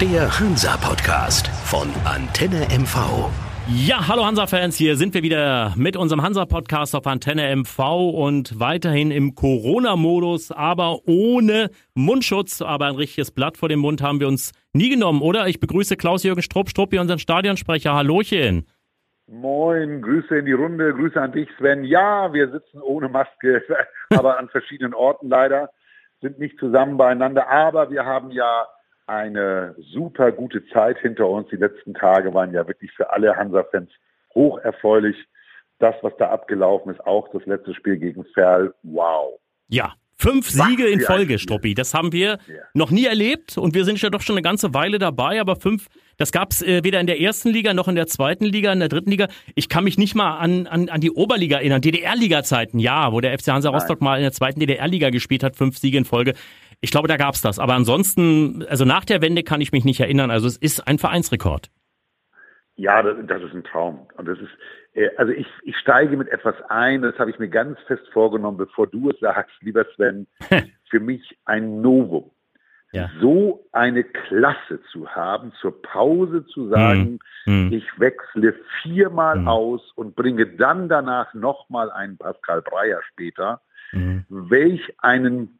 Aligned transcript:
Der 0.00 0.40
Hansa-Podcast 0.40 1.48
von 1.66 1.86
Antenne 2.06 2.66
MV. 2.70 3.28
Ja, 3.68 4.08
hallo 4.08 4.24
Hansa-Fans, 4.24 4.74
hier 4.74 4.96
sind 4.96 5.12
wir 5.12 5.22
wieder 5.22 5.74
mit 5.76 5.94
unserem 5.94 6.22
Hansa-Podcast 6.22 6.96
auf 6.96 7.06
Antenne 7.06 7.54
MV 7.54 7.78
und 8.14 8.58
weiterhin 8.58 9.10
im 9.10 9.34
Corona-Modus, 9.34 10.52
aber 10.52 11.00
ohne 11.06 11.68
Mundschutz. 11.92 12.62
Aber 12.62 12.86
ein 12.86 12.94
richtiges 12.94 13.30
Blatt 13.30 13.58
vor 13.58 13.68
dem 13.68 13.80
Mund 13.80 14.00
haben 14.00 14.20
wir 14.20 14.28
uns 14.28 14.52
nie 14.72 14.88
genommen, 14.88 15.20
oder? 15.20 15.48
Ich 15.48 15.60
begrüße 15.60 15.98
Klaus-Jürgen 15.98 16.40
Strupp, 16.40 16.70
Struppi, 16.70 16.98
unseren 16.98 17.18
Stadionsprecher. 17.18 17.92
Hallöchen. 17.92 18.66
Moin, 19.26 20.00
Grüße 20.00 20.38
in 20.38 20.46
die 20.46 20.52
Runde, 20.52 20.94
Grüße 20.94 21.20
an 21.20 21.32
dich, 21.32 21.50
Sven. 21.58 21.84
Ja, 21.84 22.32
wir 22.32 22.50
sitzen 22.50 22.80
ohne 22.80 23.10
Maske, 23.10 23.62
aber 24.16 24.38
an 24.38 24.48
verschiedenen 24.48 24.94
Orten 24.94 25.28
leider, 25.28 25.68
sind 26.22 26.38
nicht 26.38 26.58
zusammen 26.58 26.96
beieinander, 26.96 27.50
aber 27.50 27.90
wir 27.90 28.06
haben 28.06 28.30
ja 28.30 28.66
eine 29.10 29.74
super 29.92 30.30
gute 30.30 30.64
Zeit 30.68 30.98
hinter 30.98 31.28
uns. 31.28 31.48
Die 31.48 31.56
letzten 31.56 31.94
Tage 31.94 32.32
waren 32.32 32.52
ja 32.52 32.66
wirklich 32.68 32.92
für 32.92 33.10
alle 33.10 33.36
Hansa-Fans 33.36 33.90
hoch 34.34 34.58
erfreulich. 34.60 35.16
Das, 35.80 35.96
was 36.02 36.12
da 36.18 36.30
abgelaufen 36.30 36.92
ist, 36.92 37.04
auch 37.04 37.28
das 37.32 37.44
letzte 37.46 37.74
Spiel 37.74 37.96
gegen 37.96 38.24
Ferl, 38.34 38.72
wow. 38.82 39.40
Ja, 39.68 39.94
Fünf 40.20 40.50
Siege 40.50 40.86
in 40.86 41.00
Folge, 41.00 41.38
Struppi. 41.38 41.72
Das 41.72 41.94
haben 41.94 42.12
wir 42.12 42.38
ja. 42.46 42.54
noch 42.74 42.90
nie 42.90 43.06
erlebt 43.06 43.56
und 43.56 43.74
wir 43.74 43.86
sind 43.86 44.02
ja 44.02 44.10
doch 44.10 44.20
schon 44.20 44.34
eine 44.34 44.42
ganze 44.42 44.74
Weile 44.74 44.98
dabei, 44.98 45.40
aber 45.40 45.56
fünf, 45.56 45.86
das 46.18 46.30
gab's 46.30 46.60
äh, 46.60 46.84
weder 46.84 47.00
in 47.00 47.06
der 47.06 47.22
ersten 47.22 47.48
Liga 47.48 47.72
noch 47.72 47.88
in 47.88 47.94
der 47.94 48.06
zweiten 48.06 48.44
Liga, 48.44 48.70
in 48.70 48.80
der 48.80 48.90
dritten 48.90 49.10
Liga. 49.10 49.28
Ich 49.54 49.70
kann 49.70 49.82
mich 49.82 49.96
nicht 49.96 50.14
mal 50.14 50.36
an, 50.36 50.66
an, 50.66 50.90
an 50.90 51.00
die 51.00 51.10
Oberliga 51.10 51.56
erinnern, 51.56 51.80
DDR-Liga-Zeiten, 51.80 52.78
ja, 52.78 53.14
wo 53.14 53.22
der 53.22 53.38
FC 53.38 53.48
Hansa 53.48 53.70
Rostock 53.70 54.02
Nein. 54.02 54.04
mal 54.04 54.16
in 54.16 54.22
der 54.24 54.32
zweiten 54.32 54.60
DDR-Liga 54.60 55.08
gespielt 55.08 55.42
hat, 55.42 55.56
fünf 55.56 55.78
Siege 55.78 55.96
in 55.96 56.04
Folge. 56.04 56.34
Ich 56.80 56.90
glaube, 56.90 57.08
da 57.08 57.16
gab's 57.16 57.42
das. 57.42 57.58
Aber 57.58 57.74
ansonsten, 57.74 58.64
also 58.68 58.84
nach 58.84 59.04
der 59.04 59.20
Wende 59.20 59.42
kann 59.42 59.60
ich 59.60 59.72
mich 59.72 59.84
nicht 59.84 60.00
erinnern. 60.00 60.30
Also 60.30 60.46
es 60.46 60.56
ist 60.56 60.86
ein 60.86 60.98
Vereinsrekord. 60.98 61.70
Ja, 62.76 63.02
das, 63.02 63.16
das 63.26 63.42
ist 63.42 63.54
ein 63.54 63.64
Traum. 63.64 64.06
Und 64.16 64.26
das 64.26 64.38
ist, 64.38 64.50
äh, 64.94 65.10
also 65.16 65.32
ich, 65.32 65.46
ich 65.64 65.76
steige 65.76 66.16
mit 66.16 66.28
etwas 66.28 66.54
ein, 66.68 67.02
das 67.02 67.18
habe 67.18 67.30
ich 67.30 67.38
mir 67.38 67.48
ganz 67.48 67.78
fest 67.86 68.08
vorgenommen, 68.12 68.56
bevor 68.56 68.86
du 68.86 69.10
es 69.10 69.20
sagst, 69.20 69.54
lieber 69.60 69.84
Sven, 69.94 70.26
für 70.90 71.00
mich 71.00 71.36
ein 71.44 71.82
Novum. 71.82 72.30
Ja. 72.92 73.08
So 73.20 73.64
eine 73.70 74.02
Klasse 74.02 74.80
zu 74.90 75.08
haben, 75.08 75.52
zur 75.60 75.80
Pause 75.80 76.44
zu 76.46 76.70
sagen, 76.70 77.20
mm. 77.46 77.72
ich 77.72 77.84
wechsle 77.98 78.56
viermal 78.82 79.38
mm. 79.38 79.48
aus 79.48 79.92
und 79.94 80.16
bringe 80.16 80.44
dann 80.44 80.88
danach 80.88 81.32
nochmal 81.32 81.92
einen 81.92 82.18
Pascal 82.18 82.62
Breyer 82.62 83.00
später. 83.12 83.60
Mm. 83.92 84.20
Welch 84.28 84.92
einen 84.98 85.59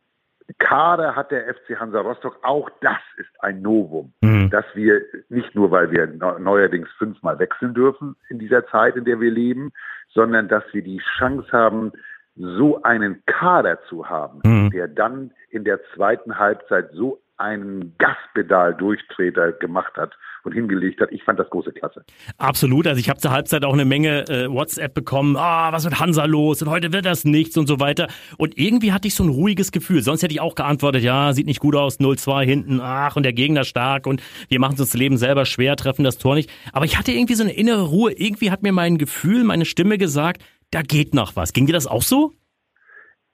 Kader 0.59 1.17
hat 1.17 1.31
der 1.31 1.55
FC 1.55 1.79
Hansa 1.79 2.01
Rostock. 2.01 2.39
Auch 2.43 2.71
das 2.81 2.99
ist 3.17 3.31
ein 3.41 3.63
Novum, 3.63 4.13
mhm. 4.21 4.51
dass 4.51 4.65
wir 4.75 5.03
nicht 5.29 5.55
nur, 5.55 5.71
weil 5.71 5.91
wir 5.91 6.07
neuerdings 6.07 6.89
fünfmal 6.99 7.39
wechseln 7.39 7.75
dürfen 7.75 8.17
in 8.29 8.39
dieser 8.39 8.67
Zeit, 8.67 8.97
in 8.97 9.05
der 9.05 9.21
wir 9.21 9.31
leben, 9.31 9.73
sondern 10.09 10.49
dass 10.49 10.65
wir 10.73 10.83
die 10.83 11.01
Chance 11.19 11.51
haben, 11.53 11.93
so 12.37 12.83
einen 12.83 13.23
Kader 13.27 13.81
zu 13.89 14.09
haben, 14.09 14.41
mhm. 14.45 14.71
der 14.71 14.89
dann 14.89 15.33
in 15.51 15.65
der 15.65 15.81
zweiten 15.95 16.39
Halbzeit 16.39 16.91
so 16.93 17.21
einen 17.41 17.97
Gaspedal-Durchtreter 17.99 19.53
gemacht 19.53 19.97
hat 19.97 20.17
und 20.45 20.53
hingelegt 20.53 21.01
hat. 21.01 21.11
Ich 21.13 21.23
fand 21.25 21.39
das 21.39 21.49
große 21.51 21.73
Klasse. 21.73 22.05
Absolut. 22.39 22.87
Also 22.87 23.01
ich 23.01 23.09
habe 23.09 23.19
zur 23.19 23.31
Halbzeit 23.31 23.65
auch 23.65 23.73
eine 23.73 23.85
Menge 23.85 24.29
äh, 24.29 24.51
WhatsApp 24.51 24.95
bekommen. 24.95 25.37
Ah, 25.37 25.73
was 25.73 25.85
wird 25.85 25.99
Hansa 26.01 26.25
los? 26.25 26.63
Und 26.63 26.71
heute 26.71 26.93
wird 26.93 27.07
das 27.07 27.25
nichts 27.25 27.57
und 27.57 27.67
so 27.67 27.81
weiter. 27.81 28.09
Und 28.39 28.59
irgendwie 28.59 28.93
hatte 28.93 29.09
ich 29.09 29.15
so 29.15 29.25
ein 29.25 29.31
ruhiges 29.31 29.73
Gefühl. 29.73 30.03
Sonst 30.03 30.23
hätte 30.23 30.33
ich 30.33 30.41
auch 30.41 30.55
geantwortet, 30.55 31.03
ja, 31.03 31.33
sieht 31.33 31.47
nicht 31.47 31.61
gut 31.61 31.75
aus, 31.75 31.99
0-2 31.99 32.45
hinten, 32.45 32.81
ach, 32.81 33.17
und 33.17 33.23
der 33.23 33.33
Gegner 33.33 33.65
stark 33.65 34.07
und 34.07 34.23
wir 34.49 34.61
machen 34.61 34.73
uns 34.73 34.81
das 34.81 34.95
Leben 34.95 35.17
selber 35.17 35.45
schwer, 35.47 35.77
treffen 35.77 36.05
das 36.05 36.19
Tor 36.19 36.35
nicht. 36.35 36.51
Aber 36.73 36.85
ich 36.85 36.99
hatte 36.99 37.13
irgendwie 37.13 37.35
so 37.35 37.43
eine 37.43 37.53
innere 37.53 37.83
Ruhe. 37.83 38.13
Irgendwie 38.13 38.51
hat 38.51 38.63
mir 38.63 38.73
mein 38.73 38.99
Gefühl, 38.99 39.45
meine 39.45 39.65
Stimme 39.65 39.99
gesagt, 39.99 40.43
da 40.71 40.83
geht 40.83 41.15
noch 41.15 41.37
was. 41.37 41.53
Ging 41.53 41.67
dir 41.67 41.73
das 41.73 41.87
auch 41.87 42.03
so? 42.03 42.33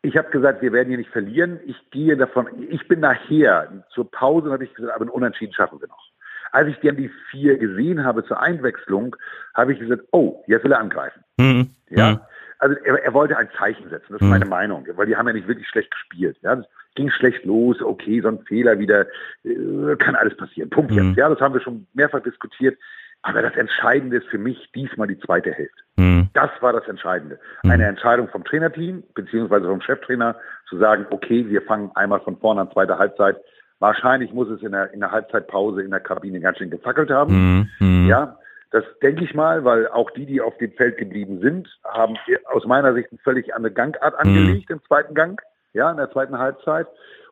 Ich 0.06 0.16
habe 0.16 0.30
gesagt, 0.30 0.62
wir 0.62 0.72
werden 0.72 0.88
hier 0.88 0.98
nicht 0.98 1.10
verlieren. 1.10 1.58
Ich 1.66 1.90
gehe 1.90 2.16
davon, 2.16 2.46
ich 2.70 2.86
bin 2.86 3.00
nachher 3.00 3.84
zur 3.92 4.08
Pause, 4.08 4.52
habe 4.52 4.62
ich 4.62 4.72
gesagt, 4.72 4.94
aber 4.94 5.04
ein 5.04 5.10
Unentschieden 5.10 5.52
schaffen 5.52 5.80
wir 5.80 5.88
noch. 5.88 6.12
Als 6.52 6.68
ich 6.68 6.78
dann 6.78 6.96
die 6.96 7.10
vier 7.30 7.58
gesehen 7.58 8.04
habe 8.04 8.24
zur 8.24 8.40
Einwechslung, 8.40 9.16
habe 9.54 9.72
ich 9.72 9.80
gesagt, 9.80 10.04
oh, 10.12 10.44
jetzt 10.46 10.62
will 10.62 10.70
er 10.70 10.78
angreifen. 10.78 11.24
Mhm. 11.38 11.70
Ja. 11.90 12.12
Mhm. 12.12 12.20
Also 12.60 12.76
er, 12.84 13.02
er, 13.02 13.14
wollte 13.14 13.36
ein 13.36 13.48
Zeichen 13.58 13.90
setzen, 13.90 14.06
das 14.12 14.20
ist 14.20 14.22
mhm. 14.22 14.30
meine 14.30 14.46
Meinung, 14.46 14.86
weil 14.94 15.06
die 15.06 15.16
haben 15.16 15.26
ja 15.26 15.32
nicht 15.32 15.48
wirklich 15.48 15.68
schlecht 15.68 15.90
gespielt. 15.90 16.38
Ja, 16.42 16.54
das 16.54 16.66
ging 16.94 17.10
schlecht 17.10 17.44
los, 17.44 17.82
okay, 17.82 18.20
so 18.20 18.28
ein 18.28 18.38
Fehler 18.46 18.78
wieder, 18.78 19.06
äh, 19.44 19.96
kann 19.98 20.14
alles 20.14 20.36
passieren. 20.36 20.70
Punkt 20.70 20.92
mhm. 20.92 21.08
jetzt. 21.08 21.18
Ja, 21.18 21.28
das 21.28 21.40
haben 21.40 21.54
wir 21.54 21.60
schon 21.60 21.88
mehrfach 21.94 22.22
diskutiert. 22.22 22.78
Aber 23.22 23.43
das 23.43 23.56
Entscheidende 23.56 24.19
ist 24.19 24.28
für 24.28 24.38
mich 24.38 24.71
diesmal 24.75 25.09
die 25.09 25.19
zweite 25.19 25.53
Hälfte. 25.53 25.82
Mhm. 25.97 26.28
Das 26.34 26.50
war 26.60 26.72
das 26.72 26.87
Entscheidende. 26.87 27.41
Mhm. 27.62 27.71
Eine 27.71 27.87
Entscheidung 27.87 28.28
vom 28.28 28.44
Trainerteam 28.44 29.03
beziehungsweise 29.15 29.66
vom 29.66 29.81
Cheftrainer 29.81 30.37
zu 30.69 30.78
sagen, 30.78 31.06
okay, 31.10 31.49
wir 31.49 31.62
fangen 31.62 31.91
einmal 31.94 32.21
von 32.21 32.38
vorne 32.38 32.60
an 32.60 32.71
zweite 32.71 32.99
Halbzeit. 32.99 33.37
Wahrscheinlich 33.78 34.32
muss 34.32 34.49
es 34.49 34.62
in 34.62 34.72
der, 34.72 34.93
in 34.93 35.00
der 35.00 35.10
Halbzeitpause 35.10 35.82
in 35.82 35.91
der 35.91 36.00
Kabine 36.00 36.41
ganz 36.41 36.59
schön 36.59 36.71
gefackelt 36.71 37.10
haben. 37.10 37.69
Mhm. 37.78 38.06
Ja, 38.09 38.38
das 38.71 38.84
denke 39.03 39.25
ich 39.25 39.34
mal, 39.34 39.65
weil 39.65 39.88
auch 39.88 40.10
die, 40.10 40.27
die 40.27 40.41
auf 40.41 40.56
dem 40.59 40.72
Feld 40.72 40.97
geblieben 40.97 41.41
sind, 41.41 41.69
haben 41.84 42.16
aus 42.47 42.65
meiner 42.65 42.94
Sicht 42.94 43.10
eine 43.10 43.19
völlig 43.22 43.54
andere 43.54 43.72
Gangart 43.72 44.15
mhm. 44.15 44.21
angelegt 44.21 44.71
im 44.71 44.83
zweiten 44.84 45.15
Gang, 45.15 45.41
ja, 45.72 45.91
in 45.91 45.97
der 45.97 46.10
zweiten 46.10 46.38
Halbzeit. 46.38 46.87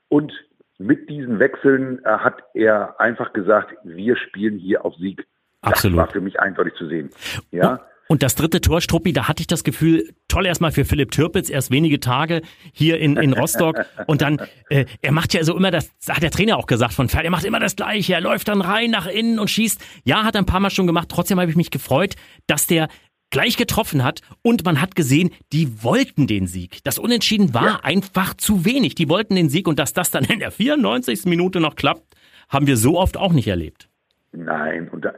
Und 0.09 0.33
mit 0.78 1.09
diesen 1.09 1.39
Wechseln 1.39 2.05
äh, 2.05 2.09
hat 2.09 2.43
er 2.55 3.01
einfach 3.01 3.33
gesagt, 3.33 3.75
wir 3.84 4.16
spielen 4.16 4.59
hier 4.59 4.84
auf 4.84 4.95
Sieg. 4.97 5.27
Absolut. 5.64 5.98
Das 5.98 6.06
war 6.06 6.12
für 6.12 6.20
mich 6.20 6.38
eindeutig 6.41 6.75
zu 6.75 6.88
sehen. 6.88 7.10
Ja. 7.50 7.80
Und 8.06 8.22
das 8.22 8.34
dritte 8.34 8.60
Tor, 8.60 8.80
Struppi, 8.80 9.12
da 9.12 9.28
hatte 9.28 9.41
ich 9.41 9.47
das 9.47 9.64
Gefühl, 9.64 10.14
toll 10.28 10.44
erstmal 10.44 10.72
für 10.72 10.84
Philipp 10.84 11.10
Türpitz, 11.10 11.48
erst 11.48 11.70
wenige 11.70 12.00
Tage 12.00 12.42
hier 12.72 12.98
in, 12.98 13.16
in 13.16 13.32
Rostock. 13.32 13.86
Und 14.06 14.20
dann, 14.20 14.41
äh, 14.69 14.84
er 15.00 15.12
macht 15.12 15.32
ja 15.32 15.42
so 15.42 15.56
immer 15.56 15.70
das, 15.70 15.91
hat 16.08 16.22
der 16.22 16.30
Trainer 16.30 16.58
auch 16.58 16.66
gesagt 16.66 16.92
von 16.92 17.08
Pferd, 17.08 17.24
er 17.24 17.30
macht 17.30 17.44
immer 17.44 17.60
das 17.60 17.76
Gleiche. 17.76 18.12
Er 18.12 18.20
läuft 18.20 18.48
dann 18.48 18.60
rein 18.60 18.91
nach 18.91 19.06
innen 19.06 19.38
und 19.38 19.48
schießt. 19.48 19.82
Ja, 20.04 20.24
hat 20.24 20.34
er 20.34 20.42
ein 20.42 20.47
paar 20.47 20.60
Mal 20.60 20.70
schon 20.70 20.86
gemacht. 20.86 21.08
Trotzdem 21.10 21.41
habe 21.41 21.50
ich 21.50 21.56
mich 21.56 21.70
gefreut, 21.70 22.14
dass 22.47 22.66
der 22.66 22.88
gleich 23.30 23.56
getroffen 23.56 24.04
hat 24.04 24.20
und 24.42 24.64
man 24.64 24.80
hat 24.80 24.94
gesehen, 24.94 25.30
die 25.53 25.82
wollten 25.82 26.26
den 26.26 26.47
Sieg. 26.47 26.84
Das 26.84 26.98
Unentschieden 26.98 27.54
war 27.54 27.64
ja. 27.64 27.80
einfach 27.82 28.34
zu 28.34 28.64
wenig. 28.64 28.94
Die 28.94 29.08
wollten 29.08 29.34
den 29.34 29.48
Sieg 29.48 29.66
und 29.66 29.78
dass 29.78 29.92
das 29.92 30.10
dann 30.10 30.24
in 30.24 30.38
der 30.38 30.50
94. 30.50 31.24
Minute 31.24 31.58
noch 31.58 31.74
klappt, 31.74 32.14
haben 32.48 32.66
wir 32.66 32.76
so 32.76 32.98
oft 32.98 33.16
auch 33.16 33.32
nicht 33.32 33.48
erlebt. 33.48 33.88
Nein, 34.30 34.88
und 34.91 35.04
da, 35.04 35.14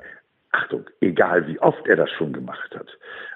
Achtung, 0.56 0.86
egal 1.00 1.46
wie 1.46 1.58
oft 1.60 1.86
er 1.86 1.96
das 1.96 2.10
schon 2.10 2.32
gemacht 2.32 2.74
hat. 2.74 2.88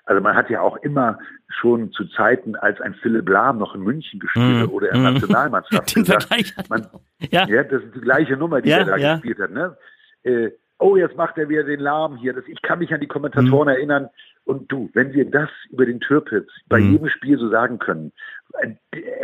Also 0.04 0.22
man 0.22 0.34
hat 0.34 0.50
ja 0.50 0.60
auch 0.60 0.76
immer 0.78 1.18
schon 1.48 1.92
zu 1.92 2.04
Zeiten, 2.06 2.56
als 2.56 2.80
ein 2.80 2.94
Philipp 2.94 3.28
Lahm 3.28 3.58
noch 3.58 3.74
in 3.74 3.82
München 3.82 4.20
gespielt 4.20 4.62
hat 4.62 4.68
mm. 4.68 4.72
oder 4.72 4.88
in 4.88 5.02
der 5.02 5.10
mhm. 5.10 5.18
Nationalmannschaft 5.18 5.94
Den 5.96 6.04
gesagt, 6.04 6.70
man, 6.70 6.86
ja. 7.30 7.46
ja. 7.46 7.62
das 7.62 7.82
ist 7.82 7.94
die 7.94 8.00
gleiche 8.00 8.36
Nummer, 8.36 8.60
die 8.60 8.70
ja, 8.70 8.78
er 8.78 8.84
da 8.84 8.96
ja. 8.96 9.14
gespielt 9.14 9.38
hat. 9.38 9.50
Ne? 9.50 9.76
Äh, 10.22 10.50
oh, 10.78 10.96
jetzt 10.96 11.16
macht 11.16 11.38
er 11.38 11.48
wieder 11.48 11.64
den 11.64 11.80
Lahm 11.80 12.16
hier. 12.16 12.32
Das, 12.32 12.44
ich 12.46 12.62
kann 12.62 12.78
mich 12.78 12.92
an 12.92 13.00
die 13.00 13.06
Kommentatoren 13.06 13.66
mm. 13.66 13.76
erinnern. 13.76 14.08
Und 14.44 14.70
du, 14.72 14.90
wenn 14.94 15.12
wir 15.12 15.30
das 15.30 15.48
über 15.70 15.86
den 15.86 16.00
Türpitz 16.00 16.48
bei 16.68 16.80
mm. 16.80 16.92
jedem 16.92 17.08
Spiel 17.08 17.38
so 17.38 17.48
sagen 17.50 17.78
können, 17.78 18.12
äh, 18.60 18.70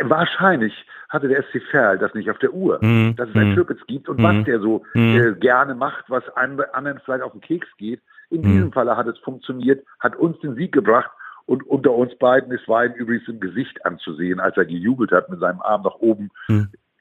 wahrscheinlich 0.01 0.73
hatte 1.09 1.27
der 1.27 1.43
SC 1.43 1.61
Verl 1.69 1.97
das 1.97 2.13
nicht 2.13 2.29
auf 2.29 2.37
der 2.39 2.53
Uhr, 2.53 2.79
mm, 2.81 3.15
dass 3.15 3.29
es 3.29 3.35
einen 3.35 3.51
mm, 3.51 3.55
Türpitz 3.55 3.79
gibt 3.87 4.07
und 4.07 4.21
was 4.21 4.45
der 4.45 4.59
so 4.59 4.83
mm. 4.93 5.17
äh, 5.17 5.33
gerne 5.33 5.75
macht, 5.75 6.09
was 6.09 6.23
anderen 6.35 7.01
vielleicht 7.03 7.23
auf 7.23 7.33
den 7.33 7.41
Keks 7.41 7.67
geht. 7.77 8.01
In 8.29 8.41
mm. 8.41 8.43
diesem 8.43 8.71
Falle 8.71 8.95
hat 8.95 9.07
es 9.07 9.17
funktioniert, 9.19 9.85
hat 9.99 10.15
uns 10.15 10.39
den 10.39 10.55
Sieg 10.55 10.71
gebracht 10.71 11.11
und 11.45 11.63
unter 11.63 11.93
uns 11.93 12.15
beiden 12.17 12.51
ist 12.51 12.67
Wein 12.67 12.93
übrigens 12.93 13.27
im 13.27 13.39
Gesicht 13.39 13.85
anzusehen, 13.85 14.39
als 14.39 14.55
er 14.55 14.65
gejubelt 14.65 15.11
hat 15.11 15.29
mit 15.29 15.39
seinem 15.39 15.61
Arm 15.61 15.81
nach 15.81 15.95
oben. 15.95 16.29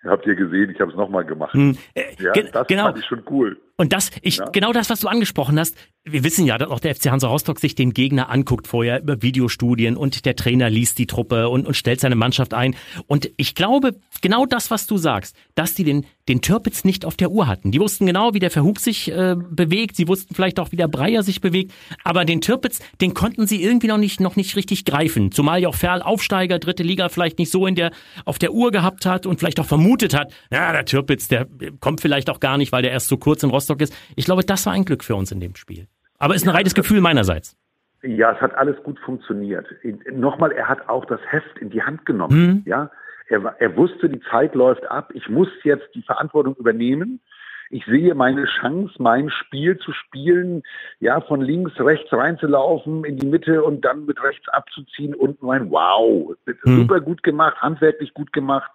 Habt 0.05 0.27
ihr 0.27 0.37
gesehen, 0.37 0.71
ich 0.71 0.81
habe 0.81 0.91
es 0.91 0.97
nochmal 0.97 1.25
gemacht. 1.25 1.55
Äh, 1.55 1.75
ja, 2.19 2.33
das 2.33 2.67
genau. 2.67 2.85
fand 2.85 2.99
ich 2.99 3.07
schon 3.07 3.23
cool. 3.31 3.57
Und 3.77 3.93
das, 3.93 4.11
ich, 4.23 4.37
ja. 4.39 4.49
genau 4.51 4.73
das, 4.73 4.89
was 4.89 5.01
du 5.01 5.09
angesprochen 5.09 5.59
hast, 5.59 5.77
wir 6.09 6.23
wissen 6.23 6.47
ja, 6.47 6.57
dass 6.57 6.71
auch 6.71 6.79
der 6.79 6.95
FC 6.95 7.11
Hansa 7.11 7.27
Rostock 7.27 7.59
sich 7.59 7.75
den 7.75 7.93
Gegner 7.93 8.31
anguckt 8.31 8.69
vorher 8.69 9.03
über 9.03 9.23
Videostudien 9.23 9.97
und 9.97 10.25
der 10.25 10.37
Trainer 10.37 10.71
liest 10.71 10.99
die 10.99 11.07
Truppe 11.07 11.49
und, 11.49 11.67
und 11.67 11.75
stellt 11.75 12.01
seine 12.01 12.15
Mannschaft 12.15 12.55
ein. 12.55 12.77
Und 13.09 13.31
ich 13.37 13.57
glaube, 13.57 13.97
genau 14.23 14.47
das, 14.47 14.71
was 14.71 14.87
du 14.87 14.99
sagst, 14.99 15.37
dass 15.57 15.75
die 15.75 15.83
den, 15.83 16.07
den 16.29 16.43
Türpitz 16.43 16.85
nicht 16.85 17.05
auf 17.05 17.17
der 17.17 17.33
Uhr 17.33 17.49
hatten. 17.49 17.73
Die 17.73 17.81
wussten 17.81 18.07
genau, 18.07 18.35
wie 18.35 18.39
der 18.39 18.53
Verhug 18.53 18.79
sich 18.79 19.11
äh, 19.11 19.35
bewegt. 19.37 19.97
Sie 19.97 20.07
wussten 20.07 20.33
vielleicht 20.35 20.61
auch, 20.61 20.71
wie 20.71 20.77
der 20.77 20.87
Breyer 20.87 21.25
sich 21.25 21.41
bewegt. 21.41 21.73
Aber 22.05 22.25
den 22.25 22.41
Türpitz, 22.41 22.79
den 23.01 23.13
konnten 23.13 23.49
sie 23.49 23.61
irgendwie 23.61 23.89
noch 23.89 23.99
nicht, 23.99 24.21
noch 24.21 24.37
nicht 24.37 24.55
richtig 24.55 24.85
greifen. 24.85 25.33
Zumal 25.33 25.61
ja 25.61 25.69
auch 25.69 25.75
Ferl 25.75 26.03
Aufsteiger, 26.03 26.61
dritte 26.61 26.85
Liga 26.85 27.09
vielleicht 27.09 27.41
nicht 27.41 27.51
so 27.51 27.67
in 27.67 27.75
der, 27.75 27.91
auf 28.25 28.39
der 28.39 28.53
Uhr 28.53 28.71
gehabt 28.71 29.07
hat 29.07 29.27
und 29.27 29.41
vielleicht 29.41 29.59
auch 29.59 29.67
vermutet 29.67 30.15
hat, 30.15 30.33
ja, 30.53 30.71
der 30.73 30.85
Türpitz, 30.85 31.27
der 31.27 31.49
kommt 31.81 32.01
vielleicht 32.01 32.31
auch 32.31 32.39
gar 32.39 32.59
nicht, 32.59 32.71
weil 32.71 32.83
der 32.83 32.93
erst 32.93 33.09
so 33.09 33.17
kurz 33.17 33.43
in 33.43 33.51
Rostock 33.51 33.66
Rostock 33.67 33.81
ist. 33.81 33.95
Ich 34.17 34.25
glaube, 34.25 34.43
das 34.43 34.67
war 34.67 34.73
ein 34.73 34.85
Glück 34.85 35.05
für 35.05 35.15
uns 35.15 35.33
in 35.33 35.41
dem 35.41 35.55
Spiel. 35.57 35.87
Aber 36.19 36.35
ist 36.35 36.47
ein 36.47 36.55
reines 36.55 36.75
Gefühl 36.75 37.01
meinerseits. 37.01 37.57
Ja, 38.03 38.33
es 38.33 38.41
hat 38.41 38.55
alles 38.55 38.77
gut 38.85 38.99
funktioniert. 39.01 39.67
Nochmal, 40.13 40.53
er 40.53 40.69
hat 40.69 40.89
auch 40.89 41.05
das 41.07 41.21
Heft 41.29 41.59
in 41.61 41.71
die 41.71 41.83
Hand 41.83 42.07
genommen. 42.07 42.47
Mhm. 42.47 42.63
Ja, 42.65 42.91
er, 43.29 43.57
er 43.59 43.77
wusste, 43.77 44.09
die 44.09 44.21
Zeit 44.31 44.55
läuft 44.55 44.89
ab. 44.91 45.11
Ich 45.15 45.29
muss 45.29 45.49
jetzt 45.65 45.89
die 45.95 46.03
Verantwortung 46.03 46.55
übernehmen. 46.57 47.21
ich 47.69 47.85
sehe 47.87 48.15
meine 48.15 48.45
Chance, 48.45 48.95
mein 48.99 49.29
Spiel 49.29 49.77
zu 49.79 49.93
spielen, 49.93 50.63
ja, 51.01 51.21
von 51.21 51.41
links, 51.41 51.73
rechts 51.81 52.13
reinzulaufen, 52.13 53.05
in 53.05 53.17
die 53.17 53.27
Mitte 53.27 53.65
und 53.65 53.85
dann 53.85 54.07
mit 54.07 54.23
rechts 54.23 54.49
abzuziehen 54.51 55.15
und 55.15 55.43
mein 55.43 55.69
Wow, 55.71 56.37
hm. 56.47 56.77
super 56.77 57.01
gut 57.01 57.25
gemacht, 57.25 57.61
handwerklich 57.61 58.15
gut 58.15 58.33
gemacht. 58.33 58.71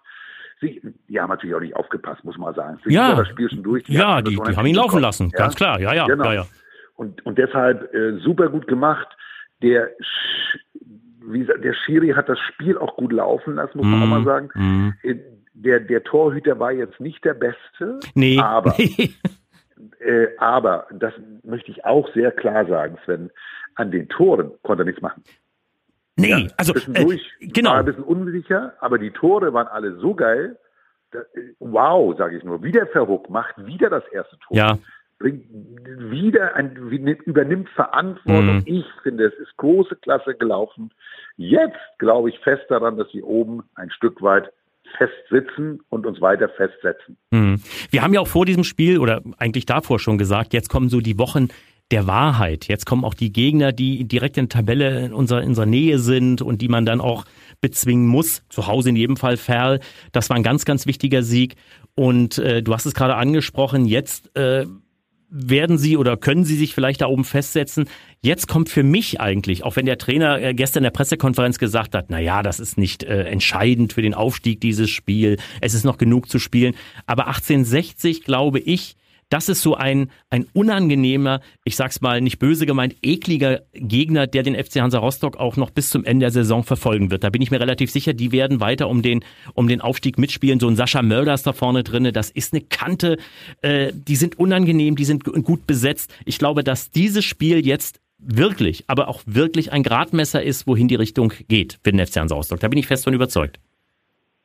Sie, 0.62 0.80
die 1.08 1.20
haben 1.20 1.28
natürlich 1.28 1.54
auch 1.54 1.60
nicht 1.60 1.76
aufgepasst, 1.76 2.24
muss 2.24 2.38
man 2.38 2.54
sagen. 2.54 2.78
Sie 2.84 2.94
ja, 2.94 3.14
das 3.14 3.28
Spiel 3.28 3.50
schon 3.50 3.62
durch. 3.62 3.82
Die 3.84 3.94
ja, 3.94 4.22
die, 4.22 4.36
die 4.36 4.56
haben 4.56 4.66
ihn 4.66 4.76
laufen 4.76 5.00
lassen, 5.00 5.30
ja? 5.32 5.38
ganz 5.38 5.56
klar, 5.56 5.78
ja, 5.80 5.92
ja, 5.92 6.06
genau. 6.06 6.24
ja, 6.24 6.32
ja. 6.32 6.46
Und, 6.94 7.26
und 7.26 7.36
deshalb 7.36 7.92
äh, 7.92 8.18
super 8.18 8.48
gut 8.48 8.66
gemacht. 8.66 9.08
Der 9.60 9.90
wie 11.26 11.40
gesagt, 11.40 11.64
der 11.64 11.74
Schiri 11.74 12.10
hat 12.10 12.28
das 12.28 12.38
Spiel 12.38 12.78
auch 12.78 12.96
gut 12.96 13.12
laufen 13.12 13.54
lassen, 13.54 13.78
muss 13.78 13.86
man 13.86 14.00
mm, 14.00 14.02
auch 14.02 14.06
mal 14.06 14.20
mhm. 14.20 14.24
sagen. 14.24 14.48
Mm. 14.54 14.90
Der, 15.54 15.80
der 15.80 16.02
Torhüter 16.02 16.58
war 16.58 16.72
jetzt 16.72 16.98
nicht 17.00 17.24
der 17.24 17.34
Beste, 17.34 18.00
nee. 18.14 18.38
aber, 18.38 18.76
äh, 20.00 20.26
aber, 20.38 20.86
das 20.90 21.12
möchte 21.44 21.70
ich 21.70 21.84
auch 21.84 22.12
sehr 22.14 22.32
klar 22.32 22.66
sagen, 22.66 22.98
Sven, 23.04 23.30
an 23.74 23.90
den 23.90 24.08
Toren 24.08 24.50
konnte 24.62 24.82
er 24.82 24.86
nichts 24.86 25.02
machen. 25.02 25.22
Nee, 26.16 26.28
ja, 26.28 26.46
also 26.56 26.74
äh, 26.74 27.18
genau. 27.40 27.70
war 27.70 27.78
ein 27.78 27.84
bisschen 27.86 28.04
unsicher, 28.04 28.74
aber 28.80 28.98
die 28.98 29.10
Tore 29.10 29.52
waren 29.54 29.66
alle 29.66 29.98
so 29.98 30.14
geil. 30.14 30.58
Da, 31.10 31.20
wow, 31.58 32.16
sage 32.16 32.36
ich 32.36 32.44
nur. 32.44 32.62
Wieder 32.62 32.86
Verhook 32.86 33.30
macht 33.30 33.64
wieder 33.64 33.90
das 33.90 34.04
erste 34.12 34.38
Tor. 34.38 34.56
Ja 34.56 34.78
bringt 35.22 35.44
wieder 36.10 36.56
ein, 36.56 36.74
übernimmt 36.74 37.68
Verantwortung. 37.70 38.56
Mhm. 38.56 38.62
Ich 38.66 38.84
finde, 39.02 39.26
es 39.26 39.34
ist 39.34 39.56
große 39.56 39.96
Klasse 39.96 40.34
gelaufen. 40.34 40.90
Jetzt 41.36 41.78
glaube 41.98 42.30
ich 42.30 42.38
fest 42.40 42.64
daran, 42.68 42.96
dass 42.96 43.06
wir 43.14 43.24
oben 43.24 43.62
ein 43.76 43.90
Stück 43.90 44.20
weit 44.20 44.52
festsitzen 44.98 45.80
und 45.88 46.06
uns 46.06 46.20
weiter 46.20 46.48
festsetzen. 46.48 47.16
Mhm. 47.30 47.62
Wir 47.90 48.02
haben 48.02 48.12
ja 48.12 48.20
auch 48.20 48.28
vor 48.28 48.44
diesem 48.44 48.64
Spiel 48.64 48.98
oder 48.98 49.22
eigentlich 49.38 49.64
davor 49.64 50.00
schon 50.00 50.18
gesagt, 50.18 50.52
jetzt 50.52 50.68
kommen 50.68 50.88
so 50.88 51.00
die 51.00 51.18
Wochen 51.18 51.48
der 51.92 52.06
Wahrheit. 52.06 52.66
Jetzt 52.68 52.86
kommen 52.86 53.04
auch 53.04 53.14
die 53.14 53.32
Gegner, 53.32 53.72
die 53.72 54.04
direkt 54.04 54.38
in 54.38 54.48
der 54.48 54.56
Tabelle 54.58 55.06
in 55.06 55.12
unserer, 55.12 55.42
in 55.42 55.50
unserer 55.50 55.66
Nähe 55.66 55.98
sind 55.98 56.42
und 56.42 56.62
die 56.62 56.68
man 56.68 56.86
dann 56.86 57.00
auch 57.00 57.24
bezwingen 57.60 58.06
muss. 58.06 58.42
Zu 58.48 58.66
Hause 58.66 58.88
in 58.88 58.96
jedem 58.96 59.16
Fall 59.16 59.36
Ferl. 59.36 59.80
Das 60.10 60.30
war 60.30 60.36
ein 60.36 60.42
ganz, 60.42 60.64
ganz 60.64 60.86
wichtiger 60.86 61.22
Sieg. 61.22 61.56
Und 61.94 62.38
äh, 62.38 62.62
du 62.62 62.72
hast 62.72 62.86
es 62.86 62.94
gerade 62.94 63.14
angesprochen, 63.14 63.84
jetzt 63.84 64.34
äh, 64.36 64.66
werden 65.28 65.78
Sie 65.78 65.96
oder 65.96 66.16
können 66.16 66.44
Sie 66.44 66.56
sich 66.56 66.74
vielleicht 66.74 67.00
da 67.00 67.06
oben 67.06 67.24
festsetzen? 67.24 67.88
Jetzt 68.20 68.48
kommt 68.48 68.68
für 68.68 68.82
mich 68.82 69.20
eigentlich, 69.20 69.64
auch 69.64 69.76
wenn 69.76 69.86
der 69.86 69.98
Trainer 69.98 70.40
äh, 70.40 70.54
gestern 70.54 70.80
in 70.80 70.84
der 70.84 70.90
Pressekonferenz 70.90 71.58
gesagt 71.58 71.94
hat, 71.94 72.06
na 72.08 72.20
ja, 72.20 72.42
das 72.42 72.60
ist 72.60 72.78
nicht 72.78 73.02
äh, 73.02 73.24
entscheidend 73.24 73.94
für 73.94 74.02
den 74.02 74.14
Aufstieg 74.14 74.60
dieses 74.60 74.90
Spiel. 74.90 75.38
Es 75.60 75.74
ist 75.74 75.84
noch 75.84 75.98
genug 75.98 76.28
zu 76.28 76.38
spielen. 76.38 76.74
Aber 77.06 77.28
1860 77.28 78.24
glaube 78.24 78.58
ich, 78.58 78.96
das 79.32 79.48
ist 79.48 79.62
so 79.62 79.74
ein, 79.74 80.10
ein 80.30 80.46
unangenehmer, 80.52 81.40
ich 81.64 81.76
sag's 81.76 82.02
mal 82.02 82.20
nicht 82.20 82.38
böse 82.38 82.66
gemeint, 82.66 82.96
ekliger 83.02 83.62
Gegner, 83.72 84.26
der 84.26 84.42
den 84.42 84.54
FC 84.54 84.80
Hansa 84.80 84.98
Rostock 84.98 85.38
auch 85.38 85.56
noch 85.56 85.70
bis 85.70 85.88
zum 85.88 86.04
Ende 86.04 86.24
der 86.24 86.30
Saison 86.30 86.64
verfolgen 86.64 87.10
wird. 87.10 87.24
Da 87.24 87.30
bin 87.30 87.40
ich 87.40 87.50
mir 87.50 87.60
relativ 87.60 87.90
sicher, 87.90 88.12
die 88.12 88.30
werden 88.30 88.60
weiter 88.60 88.88
um 88.88 89.00
den, 89.00 89.24
um 89.54 89.68
den 89.68 89.80
Aufstieg 89.80 90.18
mitspielen. 90.18 90.60
So 90.60 90.68
ein 90.68 90.76
Sascha 90.76 91.00
Mörders 91.00 91.42
da 91.42 91.52
vorne 91.52 91.82
drinne, 91.82 92.12
das 92.12 92.30
ist 92.30 92.52
eine 92.52 92.62
Kante, 92.62 93.16
äh, 93.62 93.92
die 93.94 94.16
sind 94.16 94.38
unangenehm, 94.38 94.96
die 94.96 95.04
sind 95.04 95.24
gut 95.24 95.66
besetzt. 95.66 96.14
Ich 96.26 96.38
glaube, 96.38 96.62
dass 96.62 96.90
dieses 96.90 97.24
Spiel 97.24 97.64
jetzt 97.64 98.00
wirklich, 98.18 98.84
aber 98.86 99.08
auch 99.08 99.22
wirklich 99.24 99.72
ein 99.72 99.82
Gradmesser 99.82 100.42
ist, 100.42 100.66
wohin 100.66 100.88
die 100.88 100.94
Richtung 100.94 101.32
geht 101.48 101.78
für 101.82 101.90
den 101.90 102.04
FC 102.04 102.18
Hansa 102.18 102.34
Rostock. 102.34 102.60
Da 102.60 102.68
bin 102.68 102.78
ich 102.78 102.86
fest 102.86 103.04
von 103.04 103.14
überzeugt. 103.14 103.58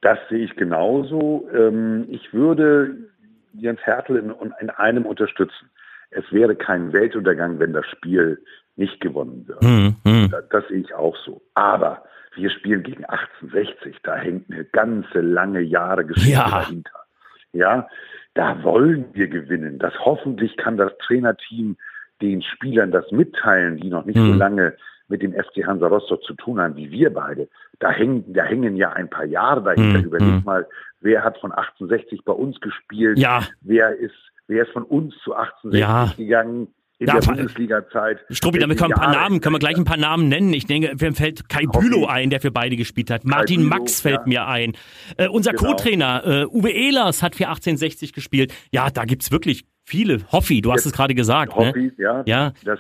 Das 0.02 0.18
sehe 0.30 0.46
ich 0.46 0.56
genauso. 0.56 1.48
Ähm, 1.54 2.06
ich 2.10 2.34
würde 2.34 2.96
Jens 3.54 3.80
Hertel 3.82 4.18
in, 4.18 4.34
in 4.60 4.70
einem 4.70 5.06
unterstützen. 5.06 5.70
Es 6.10 6.24
wäre 6.32 6.56
kein 6.56 6.94
Weltuntergang, 6.94 7.60
wenn 7.60 7.74
das 7.74 7.86
Spiel 7.88 8.42
nicht 8.76 9.02
gewonnen 9.02 9.48
wird. 9.48 9.62
Mhm. 9.62 10.30
Das, 10.32 10.48
das 10.50 10.68
sehe 10.68 10.80
ich 10.80 10.94
auch 10.94 11.16
so. 11.26 11.42
Aber 11.54 12.04
wir 12.36 12.50
spielen 12.50 12.84
gegen 12.84 13.04
1860. 13.06 13.98
Da 14.04 14.16
hängt 14.16 14.50
eine 14.52 14.66
ganze 14.66 15.22
lange 15.22 15.62
Jahre 15.62 16.06
Geschichte 16.06 16.32
ja. 16.32 16.50
dahinter. 16.50 17.00
Ja, 17.54 17.88
da 18.36 18.64
wollen 18.64 19.06
wir 19.14 19.28
gewinnen. 19.28 19.80
Das 19.80 19.94
hoffentlich 20.00 20.56
kann 20.58 20.78
das 20.78 20.92
Trainerteam 21.00 21.76
den 22.22 22.42
Spielern 22.42 22.92
das 22.92 23.12
mitteilen, 23.12 23.78
die 23.78 23.90
noch 23.90 24.06
nicht 24.06 24.18
mhm. 24.18 24.34
so 24.34 24.34
lange 24.34 24.76
mit 25.08 25.22
dem 25.22 25.34
FC 25.34 25.66
Hansa 25.66 25.88
Rostock 25.88 26.22
zu 26.24 26.34
tun 26.34 26.60
haben 26.60 26.76
wie 26.76 26.92
wir 26.92 27.14
beide. 27.14 27.48
Da 27.80 27.92
hängen, 27.92 28.34
da 28.34 28.44
hängen 28.44 28.76
ja 28.76 28.92
ein 28.92 29.10
paar 29.10 29.26
Jahre 29.26 29.64
dahinter. 29.64 30.00
Mhm. 30.00 30.06
Überleg 30.06 30.28
hm. 30.28 30.44
mal, 30.44 30.68
wer 31.02 31.24
hat 31.24 31.38
von 31.40 31.52
1860 31.52 32.24
bei 32.26 32.34
uns 32.34 32.60
gespielt? 32.60 33.18
Ja. 33.18 33.44
Wer 33.62 33.96
ist, 33.98 34.16
wer 34.48 34.64
ist 34.64 34.72
von 34.72 34.84
uns 34.84 35.14
zu 35.24 35.34
1860 35.34 35.80
ja. 35.80 36.14
gegangen? 36.18 36.68
in 37.00 37.08
ja, 37.08 37.20
der 37.20 37.28
Bundesliga-Zeit. 37.28 38.26
Struppi, 38.32 38.58
damit 38.58 38.80
können 38.80 38.90
wir 38.90 38.96
ein 38.98 39.12
paar 39.12 39.14
Namen, 39.14 39.40
können 39.40 39.54
wir 39.56 39.60
gleich 39.60 39.78
ein 39.78 39.86
paar 39.86 39.98
Namen 39.98 40.30
nennen. 40.30 40.52
Ich 40.54 40.66
denke, 40.66 40.96
mir 41.00 41.14
fällt 41.14 41.48
Kai 41.48 41.66
Bülow 41.66 42.08
ein, 42.08 42.30
der 42.30 42.42
für 42.42 42.52
beide 42.52 42.76
gespielt 42.76 43.12
hat. 43.12 43.24
Martin 43.24 43.58
Bülow, 43.58 43.70
Max 43.70 44.02
fällt 44.02 44.22
ja. 44.22 44.24
mir 44.26 44.48
ein. 44.48 44.74
Äh, 45.18 45.28
unser 45.28 45.52
genau. 45.52 45.74
Co-Trainer 45.74 46.22
äh, 46.26 46.46
Uwe 46.46 46.72
Ehlers 46.72 47.22
hat 47.22 47.36
für 47.36 47.48
1860 47.48 48.14
gespielt. 48.14 48.54
Ja, 48.72 48.90
da 48.90 49.06
gibt's 49.06 49.32
wirklich 49.32 49.66
viele. 49.84 50.22
Hoffi, 50.32 50.62
du 50.62 50.72
hast 50.72 50.86
Jetzt, 50.86 50.88
es 50.88 50.94
gerade 50.94 51.14
gesagt. 51.14 51.56
Ne? 51.56 51.68
Hoffi, 51.68 51.80
ne? 51.80 51.94
ja. 51.98 52.24
ja. 52.26 52.54
Das, 52.66 52.80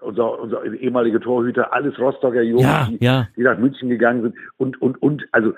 unser, 0.00 0.40
unser 0.40 0.64
ehemaliger 0.64 1.20
Torhüter, 1.20 1.74
alles 1.74 1.98
Rostocker 1.98 2.40
Jungs, 2.40 2.62
ja, 2.62 2.88
die, 2.90 3.04
ja. 3.04 3.28
die 3.36 3.42
nach 3.42 3.58
München 3.58 3.90
gegangen 3.90 4.22
sind. 4.22 4.34
Und, 4.56 4.80
und, 4.80 5.02
und, 5.02 5.26
also 5.32 5.52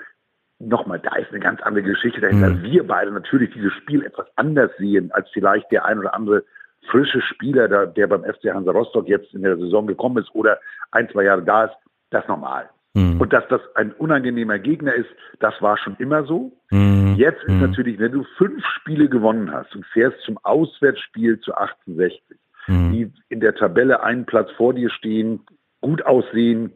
nochmal, 0.59 0.99
da 0.99 1.15
ist 1.15 1.29
eine 1.31 1.39
ganz 1.39 1.61
andere 1.61 1.83
Geschichte 1.83 2.21
dahinter. 2.21 2.49
Mhm. 2.49 2.63
Wir 2.63 2.87
beide 2.87 3.11
natürlich 3.11 3.51
dieses 3.53 3.73
Spiel 3.73 4.03
etwas 4.05 4.27
anders 4.35 4.71
sehen, 4.77 5.11
als 5.11 5.29
vielleicht 5.31 5.71
der 5.71 5.85
ein 5.85 5.99
oder 5.99 6.13
andere 6.13 6.43
frische 6.89 7.21
Spieler, 7.21 7.67
der, 7.67 7.87
der 7.87 8.07
beim 8.07 8.23
FC 8.23 8.53
Hansa 8.53 8.71
Rostock 8.71 9.07
jetzt 9.07 9.33
in 9.33 9.43
der 9.43 9.57
Saison 9.57 9.87
gekommen 9.87 10.17
ist 10.17 10.33
oder 10.33 10.59
ein, 10.91 11.09
zwei 11.09 11.23
Jahre 11.23 11.43
da 11.43 11.65
ist, 11.65 11.75
das 12.09 12.23
ist 12.23 12.29
normal. 12.29 12.69
Mhm. 12.93 13.19
Und 13.19 13.33
dass 13.33 13.47
das 13.49 13.61
ein 13.75 13.91
unangenehmer 13.93 14.59
Gegner 14.59 14.93
ist, 14.93 15.09
das 15.39 15.53
war 15.61 15.77
schon 15.77 15.95
immer 15.97 16.23
so. 16.25 16.51
Mhm. 16.69 17.15
Jetzt 17.17 17.43
ist 17.43 17.55
mhm. 17.55 17.61
natürlich, 17.61 17.99
wenn 17.99 18.11
du 18.11 18.23
fünf 18.37 18.63
Spiele 18.65 19.09
gewonnen 19.09 19.51
hast 19.51 19.75
und 19.75 19.85
fährst 19.87 20.19
zum 20.21 20.37
Auswärtsspiel 20.43 21.39
zu 21.39 21.53
1860, 21.55 22.37
mhm. 22.67 22.91
die 22.91 23.11
in 23.29 23.39
der 23.39 23.55
Tabelle 23.55 24.03
einen 24.03 24.25
Platz 24.25 24.51
vor 24.51 24.73
dir 24.73 24.89
stehen, 24.89 25.41
gut 25.81 26.05
aussehen 26.05 26.73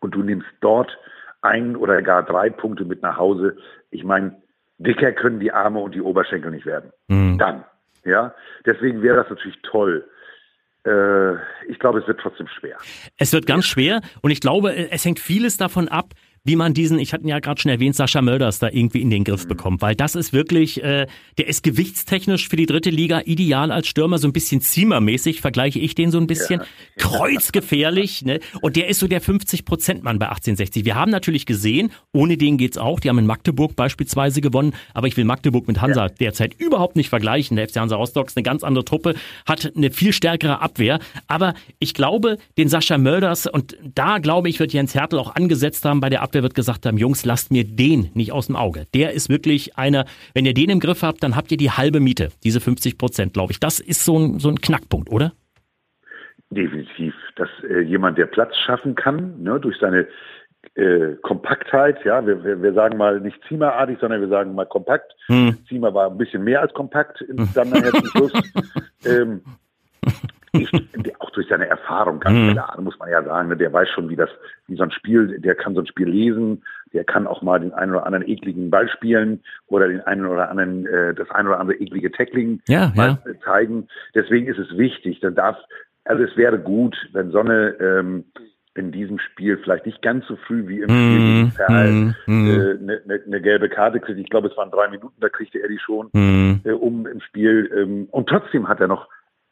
und 0.00 0.14
du 0.14 0.22
nimmst 0.22 0.48
dort 0.60 0.96
ein 1.46 1.76
oder 1.76 2.02
gar 2.02 2.22
drei 2.22 2.50
Punkte 2.50 2.84
mit 2.84 3.02
nach 3.02 3.16
Hause. 3.16 3.56
Ich 3.90 4.04
meine, 4.04 4.36
dicker 4.78 5.12
können 5.12 5.40
die 5.40 5.52
Arme 5.52 5.80
und 5.80 5.94
die 5.94 6.02
Oberschenkel 6.02 6.50
nicht 6.50 6.66
werden. 6.66 6.92
Mhm. 7.08 7.38
Dann, 7.38 7.64
ja. 8.04 8.34
Deswegen 8.64 9.02
wäre 9.02 9.16
das 9.16 9.30
natürlich 9.30 9.58
toll. 9.62 10.08
Äh, 10.86 11.34
ich 11.68 11.78
glaube, 11.78 12.00
es 12.00 12.06
wird 12.06 12.20
trotzdem 12.20 12.46
schwer. 12.48 12.76
Es 13.18 13.32
wird 13.32 13.46
ganz 13.46 13.64
schwer 13.64 14.00
und 14.22 14.30
ich 14.30 14.40
glaube, 14.40 14.74
es 14.74 15.04
hängt 15.04 15.18
vieles 15.18 15.56
davon 15.56 15.88
ab, 15.88 16.12
wie 16.46 16.56
man 16.56 16.74
diesen, 16.74 16.98
ich 16.98 17.12
hatte 17.12 17.26
ja 17.26 17.40
gerade 17.40 17.60
schon 17.60 17.70
erwähnt, 17.70 17.96
Sascha 17.96 18.22
Mölders 18.22 18.60
da 18.60 18.68
irgendwie 18.70 19.02
in 19.02 19.10
den 19.10 19.24
Griff 19.24 19.44
mhm. 19.44 19.48
bekommt, 19.48 19.82
weil 19.82 19.96
das 19.96 20.14
ist 20.14 20.32
wirklich, 20.32 20.82
äh, 20.82 21.06
der 21.38 21.48
ist 21.48 21.62
gewichtstechnisch 21.62 22.48
für 22.48 22.56
die 22.56 22.66
dritte 22.66 22.90
Liga 22.90 23.22
ideal 23.24 23.72
als 23.72 23.88
Stürmer, 23.88 24.18
so 24.18 24.28
ein 24.28 24.32
bisschen 24.32 24.60
Ziemermäßig, 24.60 25.40
vergleiche 25.40 25.80
ich 25.80 25.94
den 25.96 26.12
so 26.12 26.18
ein 26.18 26.28
bisschen, 26.28 26.60
ja. 26.60 26.66
kreuzgefährlich, 26.98 28.22
ne? 28.22 28.38
Und 28.60 28.76
der 28.76 28.88
ist 28.88 29.00
so 29.00 29.08
der 29.08 29.20
50-Prozent-Mann 29.20 30.18
bei 30.18 30.26
1860. 30.26 30.84
Wir 30.84 30.94
haben 30.94 31.10
natürlich 31.10 31.46
gesehen, 31.46 31.90
ohne 32.12 32.36
den 32.36 32.58
geht's 32.58 32.78
auch, 32.78 33.00
die 33.00 33.08
haben 33.08 33.18
in 33.18 33.26
Magdeburg 33.26 33.74
beispielsweise 33.74 34.40
gewonnen, 34.40 34.72
aber 34.94 35.08
ich 35.08 35.16
will 35.16 35.24
Magdeburg 35.24 35.66
mit 35.66 35.80
Hansa 35.80 36.06
ja. 36.06 36.08
derzeit 36.08 36.54
überhaupt 36.58 36.94
nicht 36.94 37.08
vergleichen. 37.08 37.56
Der 37.56 37.68
FC 37.68 37.76
Hansa 37.76 37.96
Rostock 37.96 38.28
ist 38.28 38.36
eine 38.36 38.44
ganz 38.44 38.62
andere 38.62 38.84
Truppe, 38.84 39.14
hat 39.46 39.72
eine 39.76 39.90
viel 39.90 40.12
stärkere 40.12 40.60
Abwehr, 40.60 41.00
aber 41.26 41.54
ich 41.80 41.92
glaube, 41.92 42.38
den 42.56 42.68
Sascha 42.68 42.98
Mölders, 42.98 43.46
und 43.46 43.76
da 43.94 44.18
glaube 44.18 44.48
ich, 44.48 44.60
wird 44.60 44.72
Jens 44.72 44.94
Hertel 44.94 45.18
auch 45.18 45.34
angesetzt 45.34 45.84
haben 45.84 46.00
bei 46.00 46.08
der 46.08 46.22
Abwehr, 46.22 46.35
der 46.36 46.42
wird 46.42 46.54
gesagt 46.54 46.84
haben, 46.84 46.98
Jungs, 46.98 47.24
lasst 47.24 47.50
mir 47.50 47.64
den 47.64 48.10
nicht 48.12 48.30
aus 48.30 48.46
dem 48.46 48.56
Auge. 48.56 48.86
Der 48.94 49.12
ist 49.12 49.30
wirklich 49.30 49.78
einer, 49.78 50.04
wenn 50.34 50.44
ihr 50.44 50.52
den 50.52 50.68
im 50.68 50.80
Griff 50.80 51.02
habt, 51.02 51.22
dann 51.22 51.34
habt 51.34 51.50
ihr 51.50 51.56
die 51.56 51.70
halbe 51.70 51.98
Miete, 51.98 52.28
diese 52.44 52.60
50 52.60 52.98
Prozent, 52.98 53.32
glaube 53.32 53.52
ich. 53.52 53.58
Das 53.58 53.80
ist 53.80 54.04
so 54.04 54.18
ein, 54.18 54.38
so 54.38 54.50
ein 54.50 54.60
Knackpunkt, 54.60 55.10
oder? 55.10 55.32
Definitiv, 56.50 57.14
dass 57.36 57.48
äh, 57.68 57.80
jemand, 57.80 58.18
der 58.18 58.26
Platz 58.26 58.54
schaffen 58.58 58.94
kann, 58.94 59.42
ne, 59.42 59.58
durch 59.58 59.78
seine 59.80 60.06
äh, 60.74 61.14
Kompaktheit, 61.22 62.04
ja, 62.04 62.26
wir, 62.26 62.44
wir, 62.44 62.62
wir 62.62 62.74
sagen 62.74 62.98
mal 62.98 63.18
nicht 63.18 63.38
Ziemerartig, 63.48 63.96
sondern 63.98 64.20
wir 64.20 64.28
sagen 64.28 64.54
mal 64.54 64.66
kompakt. 64.66 65.12
Hm. 65.28 65.56
Ziemer 65.68 65.94
war 65.94 66.10
ein 66.10 66.18
bisschen 66.18 66.44
mehr 66.44 66.60
als 66.60 66.74
kompakt 66.74 67.24
dann 67.54 67.70
nachher 67.70 67.92
zum 67.92 68.06
Schluss. 68.08 68.32
ähm, 69.06 69.40
ich, 70.52 70.70
durch 71.36 71.48
seine 71.48 71.66
Erfahrung, 71.66 72.20
ganz 72.20 72.36
mhm. 72.36 72.52
klar, 72.52 72.80
muss 72.80 72.98
man 72.98 73.10
ja 73.10 73.22
sagen, 73.22 73.48
ne, 73.48 73.56
der 73.56 73.72
weiß 73.72 73.88
schon, 73.90 74.08
wie 74.08 74.16
das, 74.16 74.30
wie 74.66 74.76
so 74.76 74.82
ein 74.82 74.90
Spiel, 74.90 75.38
der 75.40 75.54
kann 75.54 75.74
so 75.74 75.80
ein 75.80 75.86
Spiel 75.86 76.08
lesen, 76.08 76.62
der 76.92 77.04
kann 77.04 77.26
auch 77.26 77.42
mal 77.42 77.60
den 77.60 77.72
einen 77.72 77.92
oder 77.92 78.06
anderen 78.06 78.28
ekligen 78.28 78.70
Ball 78.70 78.88
spielen 78.88 79.42
oder 79.66 79.88
den 79.88 80.00
einen 80.00 80.26
oder 80.26 80.50
anderen, 80.50 80.86
äh, 80.86 81.14
das 81.14 81.30
ein 81.30 81.46
oder 81.46 81.60
andere 81.60 81.78
eklige 81.78 82.10
Tackling 82.10 82.60
ja, 82.68 82.92
mal 82.94 83.18
ja. 83.24 83.40
zeigen. 83.44 83.88
Deswegen 84.14 84.46
ist 84.46 84.58
es 84.58 84.76
wichtig, 84.76 85.20
dann 85.20 85.34
darf, 85.34 85.56
also 86.04 86.22
es 86.22 86.36
wäre 86.36 86.58
gut, 86.58 86.96
wenn 87.12 87.30
so 87.30 87.40
eine, 87.40 87.76
ähm, 87.80 88.24
in 88.76 88.92
diesem 88.92 89.18
Spiel 89.18 89.58
vielleicht 89.58 89.86
nicht 89.86 90.02
ganz 90.02 90.26
so 90.26 90.36
früh 90.36 90.66
wie 90.68 90.80
im 90.80 90.90
Spiel 90.90 91.18
gegen 91.18 91.52
Perl 91.54 91.92
mm, 91.92 92.14
mm. 92.26 92.46
äh, 92.46 92.78
eine, 92.78 93.02
eine, 93.04 93.22
eine 93.26 93.40
gelbe 93.40 93.68
Karte 93.68 94.00
kriegt. 94.00 94.18
Ich 94.18 94.28
glaube, 94.28 94.48
es 94.48 94.56
waren 94.56 94.70
drei 94.70 94.88
Minuten, 94.88 95.18
da 95.20 95.28
kriegte 95.28 95.60
er 95.60 95.68
die 95.68 95.78
schon 95.78 96.08
mm. 96.12 96.60
äh, 96.64 96.72
um 96.72 97.06
im 97.06 97.20
Spiel. 97.20 97.70
Ähm, 97.74 98.08
und 98.10 98.28
trotzdem 98.28 98.68
hat 98.68 98.80
er 98.80 98.88
noch, 98.88 99.08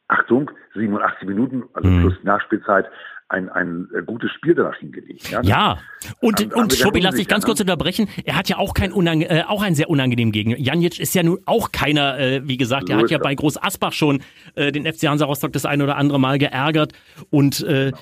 Achtung, 0.09 0.51
87 0.75 1.27
Minuten, 1.27 1.65
also 1.73 1.89
mm. 1.89 2.01
plus 2.01 2.15
Nachspielzeit, 2.23 2.87
ein, 3.29 3.49
ein 3.49 3.89
äh, 3.97 4.03
gutes 4.03 4.31
Spiel 4.33 4.55
danach 4.55 4.77
hingelegt. 4.77 5.31
Ja, 5.31 5.43
ja. 5.43 5.79
und, 6.21 6.41
haben, 6.41 6.53
und 6.53 6.73
Schobi, 6.75 7.01
lass 7.01 7.15
dich 7.15 7.27
ganz 7.27 7.45
kurz 7.45 7.61
unterbrechen. 7.61 8.09
Er 8.25 8.37
hat 8.37 8.49
ja 8.49 8.59
auch 8.59 8.75
kein 8.75 8.93
unange 8.93 9.29
äh, 9.29 9.45
auch 9.45 9.63
einen 9.63 9.75
sehr 9.75 9.89
unangenehmen 9.89 10.31
Gegner. 10.31 10.57
Janic 10.59 11.01
ist 11.01 11.15
ja 11.15 11.23
nun 11.23 11.39
auch 11.47 11.73
keiner, 11.73 12.19
äh, 12.19 12.47
wie 12.47 12.57
gesagt, 12.57 12.89
der 12.89 12.97
so 12.97 13.03
hat 13.03 13.11
ja 13.11 13.19
bei 13.19 13.35
Groß 13.35 13.63
Asbach 13.63 13.93
schon 13.93 14.23
äh, 14.55 14.73
den 14.73 14.85
FC 14.85 15.09
Hansa 15.09 15.25
Rostock 15.25 15.53
das 15.53 15.65
ein 15.65 15.81
oder 15.81 15.97
andere 15.97 16.21
Mal 16.21 16.39
geärgert 16.39 16.93
und 17.31 17.63
äh, 17.63 17.93
genau 17.93 17.99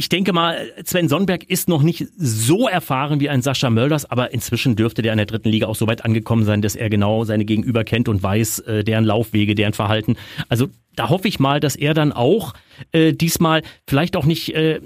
ich 0.00 0.08
denke 0.08 0.32
mal, 0.32 0.72
Sven 0.82 1.10
Sonnenberg 1.10 1.44
ist 1.44 1.68
noch 1.68 1.82
nicht 1.82 2.06
so 2.16 2.66
erfahren 2.66 3.20
wie 3.20 3.28
ein 3.28 3.42
Sascha 3.42 3.68
Mölders, 3.68 4.10
aber 4.10 4.32
inzwischen 4.32 4.74
dürfte 4.74 5.02
der 5.02 5.12
in 5.12 5.18
der 5.18 5.26
dritten 5.26 5.50
Liga 5.50 5.66
auch 5.66 5.74
so 5.74 5.86
weit 5.86 6.06
angekommen 6.06 6.44
sein, 6.44 6.62
dass 6.62 6.74
er 6.74 6.88
genau 6.88 7.24
seine 7.24 7.44
Gegenüber 7.44 7.84
kennt 7.84 8.08
und 8.08 8.22
weiß, 8.22 8.60
äh, 8.60 8.82
deren 8.82 9.04
Laufwege, 9.04 9.54
deren 9.54 9.74
Verhalten. 9.74 10.16
Also 10.48 10.68
da 10.96 11.10
hoffe 11.10 11.28
ich 11.28 11.38
mal, 11.38 11.60
dass 11.60 11.76
er 11.76 11.92
dann 11.92 12.12
auch 12.12 12.54
äh, 12.92 13.12
diesmal 13.12 13.60
vielleicht 13.86 14.16
auch 14.16 14.24
nicht, 14.24 14.54
äh, 14.54 14.80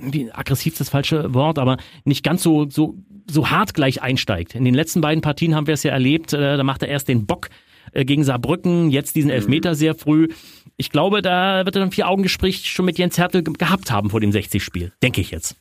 wie 0.00 0.30
aggressiv 0.30 0.78
das 0.78 0.88
falsche 0.88 1.34
Wort, 1.34 1.58
aber 1.58 1.76
nicht 2.04 2.22
ganz 2.22 2.40
so, 2.40 2.70
so, 2.70 2.94
so 3.28 3.50
hart 3.50 3.74
gleich 3.74 4.02
einsteigt. 4.02 4.54
In 4.54 4.64
den 4.64 4.74
letzten 4.74 5.00
beiden 5.00 5.20
Partien 5.20 5.56
haben 5.56 5.66
wir 5.66 5.74
es 5.74 5.82
ja 5.82 5.90
erlebt, 5.90 6.32
äh, 6.32 6.56
da 6.56 6.62
macht 6.62 6.84
er 6.84 6.88
erst 6.90 7.08
den 7.08 7.26
Bock 7.26 7.48
äh, 7.92 8.04
gegen 8.04 8.24
Saarbrücken, 8.24 8.90
jetzt 8.90 9.16
diesen 9.16 9.30
Elfmeter 9.30 9.74
sehr 9.74 9.94
früh. 9.94 10.28
Ich 10.76 10.90
glaube, 10.90 11.22
da 11.22 11.64
wird 11.64 11.76
er 11.76 11.80
dann 11.80 11.92
vier 11.92 12.08
Augengespräch 12.08 12.70
schon 12.70 12.86
mit 12.86 12.98
Jens 12.98 13.18
Hertel 13.18 13.42
gehabt 13.42 13.90
haben 13.90 14.10
vor 14.10 14.20
dem 14.20 14.30
60-Spiel. 14.30 14.92
Denke 15.02 15.20
ich 15.20 15.30
jetzt. 15.30 15.56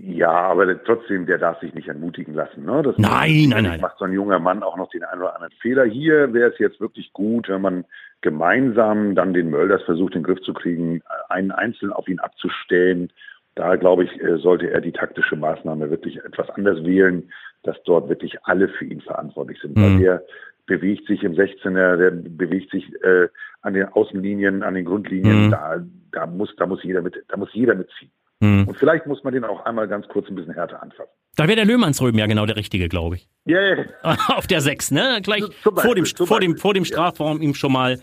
Ja, 0.00 0.30
aber 0.30 0.82
trotzdem, 0.84 1.26
der 1.26 1.38
darf 1.38 1.58
sich 1.58 1.74
nicht 1.74 1.88
entmutigen 1.88 2.32
lassen. 2.32 2.64
Ne? 2.64 2.82
Das 2.82 2.96
nein, 2.98 3.48
nein, 3.48 3.64
nein. 3.64 3.80
Macht 3.80 3.98
so 3.98 4.04
ein 4.04 4.12
junger 4.12 4.38
Mann 4.38 4.62
auch 4.62 4.76
noch 4.76 4.90
den 4.90 5.02
einen 5.02 5.22
oder 5.22 5.34
anderen 5.34 5.54
Fehler. 5.60 5.84
Hier 5.86 6.32
wäre 6.32 6.52
es 6.52 6.58
jetzt 6.58 6.80
wirklich 6.80 7.12
gut, 7.12 7.48
wenn 7.48 7.60
man 7.60 7.84
gemeinsam 8.20 9.16
dann 9.16 9.34
den 9.34 9.50
Mölders 9.50 9.82
versucht, 9.82 10.14
in 10.14 10.20
den 10.20 10.26
Griff 10.26 10.40
zu 10.42 10.54
kriegen, 10.54 11.02
einen 11.28 11.50
Einzelnen 11.50 11.92
auf 11.92 12.06
ihn 12.06 12.20
abzustellen. 12.20 13.10
Da, 13.56 13.74
glaube 13.74 14.04
ich, 14.04 14.22
äh, 14.22 14.38
sollte 14.38 14.70
er 14.70 14.80
die 14.80 14.92
taktische 14.92 15.34
Maßnahme 15.34 15.90
wirklich 15.90 16.24
etwas 16.24 16.48
anders 16.50 16.84
wählen, 16.84 17.32
dass 17.64 17.76
dort 17.82 18.08
wirklich 18.08 18.36
alle 18.44 18.68
für 18.68 18.84
ihn 18.84 19.00
verantwortlich 19.00 19.58
sind. 19.60 19.76
Mhm. 19.76 19.82
Weil 19.82 19.98
der 19.98 20.22
bewegt 20.68 21.08
sich 21.08 21.24
im 21.24 21.32
16er, 21.32 21.96
der 21.96 22.10
bewegt 22.10 22.70
sich 22.70 22.84
äh, 23.02 23.28
an 23.62 23.74
den 23.74 23.86
Außenlinien, 23.86 24.62
an 24.62 24.74
den 24.74 24.84
Grundlinien. 24.84 25.46
Mhm. 25.46 25.50
Da, 25.50 25.84
da 26.12 26.26
muss, 26.26 26.54
da 26.56 26.66
muss 26.66 26.84
jeder 26.84 27.02
mit, 27.02 27.16
da 27.26 27.36
muss 27.36 27.48
jeder 27.52 27.74
mitziehen. 27.74 28.12
Mhm. 28.40 28.68
Und 28.68 28.76
vielleicht 28.76 29.06
muss 29.06 29.24
man 29.24 29.32
den 29.34 29.44
auch 29.44 29.64
einmal 29.64 29.88
ganz 29.88 30.06
kurz 30.06 30.28
ein 30.28 30.36
bisschen 30.36 30.54
härter 30.54 30.80
anfassen. 30.80 31.10
Da 31.34 31.44
wäre 31.48 31.56
der 31.56 31.64
Löhmannsröben 31.64 32.18
ja 32.18 32.26
genau 32.26 32.46
der 32.46 32.56
Richtige, 32.56 32.88
glaube 32.88 33.16
ich. 33.16 33.28
Ja, 33.46 33.60
ja. 33.60 33.84
Auf 34.28 34.46
der 34.46 34.60
6, 34.60 34.92
ne? 34.92 35.18
Gleich 35.22 35.42
Beispiel, 35.42 35.72
vor, 35.74 35.94
dem, 35.94 36.06
vor, 36.06 36.40
dem, 36.40 36.56
vor 36.56 36.74
dem 36.74 36.84
Strafraum 36.84 37.42
ihm 37.42 37.54
schon 37.54 37.72
mal 37.72 37.98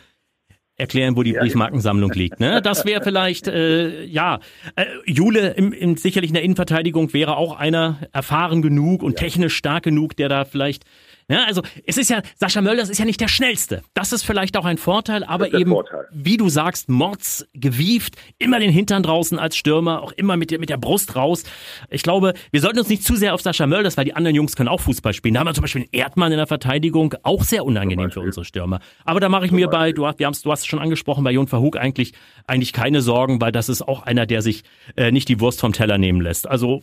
erklären, 0.78 1.16
wo 1.16 1.24
die 1.24 1.32
ja, 1.32 1.42
Briefmarkensammlung 1.42 2.12
ja. 2.12 2.18
liegt. 2.18 2.40
Ne? 2.40 2.62
Das 2.62 2.86
wäre 2.86 3.02
vielleicht, 3.02 3.48
äh, 3.48 4.04
ja, 4.04 4.40
äh, 4.76 4.86
Jule 5.06 5.52
im, 5.52 5.72
im, 5.72 5.96
sicherlich 5.96 6.32
in 6.32 6.34
der 6.34 6.44
Innenverteidigung 6.44 7.14
wäre 7.14 7.38
auch 7.38 7.58
einer 7.58 8.00
erfahren 8.12 8.62
genug 8.62 9.02
und 9.02 9.14
ja. 9.14 9.26
technisch 9.26 9.56
stark 9.56 9.84
genug, 9.84 10.18
der 10.18 10.28
da 10.28 10.44
vielleicht 10.44 10.84
ja, 11.28 11.44
also 11.46 11.62
es 11.88 11.98
ist 11.98 12.10
ja, 12.10 12.22
Sascha 12.36 12.62
Mölders 12.62 12.90
ist 12.90 13.00
ja 13.00 13.06
nicht 13.06 13.20
der 13.20 13.28
Schnellste. 13.28 13.82
Das 13.96 14.14
ist 14.14 14.24
vielleicht 14.24 14.58
auch 14.58 14.66
ein 14.66 14.78
Vorteil, 14.78 15.24
aber 15.24 15.54
eben, 15.54 15.72
Vorteil. 15.72 16.06
wie 16.12 16.38
du 16.38 16.50
sagst, 16.50 16.88
Mords 16.88 17.48
gewieft, 17.54 18.16
immer 18.38 18.60
den 18.60 18.70
Hintern 18.72 19.02
draußen 19.02 19.40
als 19.40 19.58
Stürmer, 19.58 20.04
auch 20.04 20.12
immer 20.12 20.38
mit 20.38 20.52
der, 20.52 20.60
mit 20.60 20.70
der 20.70 20.78
Brust 20.78 21.16
raus. 21.16 21.44
Ich 21.90 22.04
glaube, 22.04 22.34
wir 22.52 22.62
sollten 22.62 22.78
uns 22.78 22.90
nicht 22.90 23.04
zu 23.04 23.16
sehr 23.16 23.34
auf 23.34 23.42
Sascha 23.42 23.66
Mölders, 23.66 23.98
weil 23.98 24.06
die 24.06 24.16
anderen 24.16 24.36
Jungs 24.36 24.56
können 24.56 24.70
auch 24.70 24.82
Fußball 24.82 25.14
spielen. 25.14 25.34
Da 25.34 25.40
haben 25.40 25.48
wir 25.48 25.54
zum 25.56 25.64
Beispiel 25.64 25.88
Erdmann 25.92 26.32
in 26.32 26.38
der 26.38 26.48
Verteidigung, 26.48 27.16
auch 27.24 27.44
sehr 27.44 27.66
unangenehm 27.66 28.12
für 28.12 28.22
unsere 28.22 28.46
Stürmer. 28.46 28.80
Aber 29.04 29.20
da 29.20 29.28
mache 29.28 29.46
ich 29.46 29.52
mir 29.52 29.68
bei, 29.68 29.94
du 29.94 30.06
hast, 30.06 30.20
wir 30.20 30.30
du 30.30 30.52
hast 30.52 30.60
es 30.60 30.66
schon 30.68 30.80
angesprochen, 30.80 31.24
bei 31.24 31.32
Jon 31.32 31.48
Verhoek 31.48 31.78
eigentlich, 31.78 32.14
eigentlich 32.46 32.72
keine 32.72 33.02
Sorgen, 33.02 33.42
weil 33.42 33.52
das 33.52 33.68
ist 33.70 33.82
auch 33.82 34.04
einer, 34.04 34.28
der 34.28 34.44
sich 34.44 34.64
äh, 34.96 35.12
nicht 35.12 35.28
die 35.30 35.40
Wurst 35.40 35.60
vom 35.60 35.74
Teller 35.74 35.98
nehmen 35.98 36.22
lässt. 36.22 36.48
Also 36.48 36.82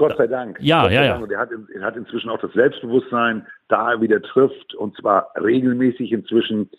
Gott 0.00 0.16
sei 0.16 0.26
Dank. 0.26 0.58
Ja, 0.60 0.84
Gott 0.84 0.92
ja, 0.92 1.04
ja. 1.04 1.16
Und 1.16 1.30
er 1.30 1.38
hat, 1.38 1.50
er 1.74 1.82
hat 1.82 1.96
inzwischen 1.96 2.30
auch 2.30 2.40
das 2.40 2.52
Selbstbewusstsein, 2.54 3.46
da 3.70 3.92
er 3.92 4.00
wieder 4.00 4.22
trifft 4.22 4.74
und 4.74 4.96
zwar 4.96 5.32
regelmäßig 5.36 6.12
inzwischen, 6.12 6.70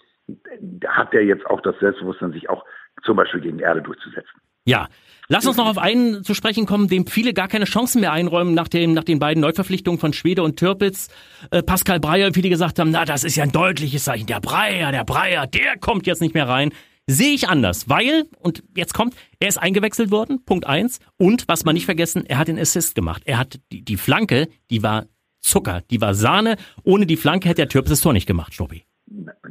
hat 0.87 1.13
er 1.13 1.23
jetzt 1.23 1.45
auch 1.45 1.61
das 1.61 1.75
Selbstbewusstsein, 1.79 2.33
sich 2.33 2.49
auch 2.49 2.65
zum 3.03 3.17
Beispiel 3.17 3.41
gegen 3.41 3.59
Erde 3.59 3.81
durchzusetzen. 3.81 4.41
Ja, 4.65 4.87
Lass 5.33 5.45
uns 5.45 5.55
noch 5.55 5.67
auf 5.67 5.77
einen 5.77 6.25
zu 6.25 6.33
sprechen 6.33 6.65
kommen, 6.65 6.89
dem 6.89 7.07
viele 7.07 7.33
gar 7.33 7.47
keine 7.47 7.63
Chancen 7.63 8.01
mehr 8.01 8.11
einräumen 8.11 8.53
nach, 8.53 8.67
dem, 8.67 8.91
nach 8.91 9.05
den 9.05 9.17
beiden 9.17 9.39
Neuverpflichtungen 9.39 9.97
von 9.97 10.11
Schwede 10.11 10.43
und 10.43 10.57
Türpitz. 10.59 11.07
Äh, 11.51 11.63
Pascal 11.63 12.01
Breyer, 12.01 12.33
viele 12.33 12.49
gesagt 12.49 12.79
haben, 12.79 12.91
na, 12.91 13.05
das 13.05 13.23
ist 13.23 13.37
ja 13.37 13.45
ein 13.45 13.53
deutliches 13.53 14.03
Zeichen. 14.03 14.27
Der 14.27 14.41
Breyer, 14.41 14.91
der 14.91 15.05
Breyer, 15.05 15.47
der 15.47 15.77
kommt 15.79 16.05
jetzt 16.05 16.21
nicht 16.21 16.33
mehr 16.33 16.49
rein. 16.49 16.73
Sehe 17.07 17.33
ich 17.33 17.47
anders, 17.47 17.87
weil, 17.87 18.25
und 18.39 18.61
jetzt 18.75 18.93
kommt, 18.93 19.15
er 19.39 19.47
ist 19.47 19.57
eingewechselt 19.57 20.11
worden, 20.11 20.43
Punkt 20.43 20.67
eins. 20.67 20.99
Und 21.15 21.47
was 21.47 21.63
man 21.63 21.75
nicht 21.75 21.85
vergessen, 21.85 22.25
er 22.25 22.37
hat 22.37 22.49
den 22.49 22.59
Assist 22.59 22.93
gemacht. 22.93 23.23
Er 23.23 23.37
hat 23.37 23.61
die, 23.71 23.85
die 23.85 23.95
Flanke, 23.95 24.49
die 24.69 24.83
war 24.83 25.05
Zucker, 25.41 25.81
die 25.89 26.01
war 26.01 26.13
Sahne. 26.13 26.55
Ohne 26.83 27.05
die 27.05 27.17
Flanke 27.17 27.49
hätte 27.49 27.61
der 27.61 27.69
Türpes 27.69 27.91
das 27.91 28.01
Tor 28.01 28.13
nicht 28.13 28.27
gemacht, 28.27 28.53
Stoppi. 28.53 28.85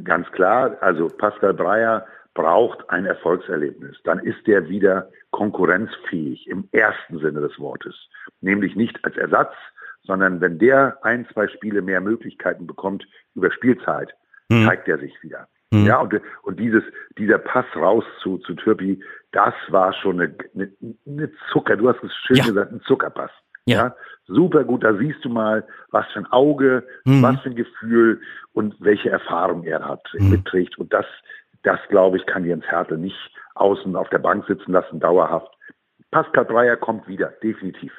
Ganz 0.03 0.29
klar, 0.31 0.77
also 0.81 1.07
Pascal 1.07 1.53
Breyer 1.53 2.05
braucht 2.33 2.89
ein 2.89 3.05
Erfolgserlebnis. 3.05 3.97
Dann 4.03 4.19
ist 4.19 4.47
er 4.47 4.69
wieder 4.69 5.09
konkurrenzfähig 5.31 6.47
im 6.47 6.67
ersten 6.71 7.19
Sinne 7.19 7.41
des 7.41 7.59
Wortes. 7.59 7.95
Nämlich 8.39 8.75
nicht 8.75 9.03
als 9.03 9.17
Ersatz, 9.17 9.53
sondern 10.03 10.41
wenn 10.41 10.57
der 10.57 10.97
ein, 11.03 11.27
zwei 11.33 11.47
Spiele 11.47 11.81
mehr 11.81 12.01
Möglichkeiten 12.01 12.65
bekommt 12.65 13.05
über 13.35 13.51
Spielzeit, 13.51 14.13
hm. 14.51 14.65
zeigt 14.65 14.87
er 14.87 14.97
sich 14.97 15.13
wieder. 15.21 15.47
Mhm. 15.71 15.85
Ja, 15.85 15.99
und, 15.99 16.19
und 16.43 16.59
dieses, 16.59 16.83
dieser 17.17 17.37
Pass 17.37 17.65
raus 17.75 18.03
zu, 18.21 18.37
zu 18.39 18.53
Türpi, 18.55 19.01
das 19.31 19.53
war 19.69 19.93
schon 19.93 20.19
eine, 20.19 20.35
eine, 20.53 20.71
eine 21.07 21.31
Zucker, 21.51 21.77
du 21.77 21.89
hast 21.89 22.03
es 22.03 22.13
schön 22.27 22.37
ja. 22.37 22.45
gesagt, 22.45 22.71
ein 22.71 22.81
Zuckerpass. 22.81 23.31
Ja. 23.65 23.77
ja. 23.77 23.95
super 24.27 24.63
gut, 24.63 24.83
da 24.83 24.93
siehst 24.95 25.23
du 25.23 25.29
mal, 25.29 25.65
was 25.91 26.05
für 26.13 26.19
ein 26.19 26.31
Auge, 26.31 26.85
mhm. 27.05 27.21
was 27.21 27.39
für 27.41 27.49
ein 27.49 27.55
Gefühl 27.55 28.21
und 28.53 28.75
welche 28.79 29.09
Erfahrung 29.09 29.63
er 29.63 29.85
hat, 29.87 30.03
mhm. 30.13 30.31
mitträgt. 30.31 30.77
Und 30.77 30.93
das, 30.93 31.05
das 31.63 31.79
glaube 31.89 32.17
ich, 32.17 32.25
kann 32.25 32.45
Jens 32.45 32.65
Hertel 32.65 32.97
nicht 32.97 33.17
außen 33.55 33.95
auf 33.95 34.09
der 34.09 34.19
Bank 34.19 34.45
sitzen 34.47 34.71
lassen, 34.71 34.99
dauerhaft. 34.99 35.51
Pascal 36.11 36.45
Breyer 36.45 36.75
kommt 36.75 37.07
wieder, 37.07 37.33
definitiv. 37.43 37.93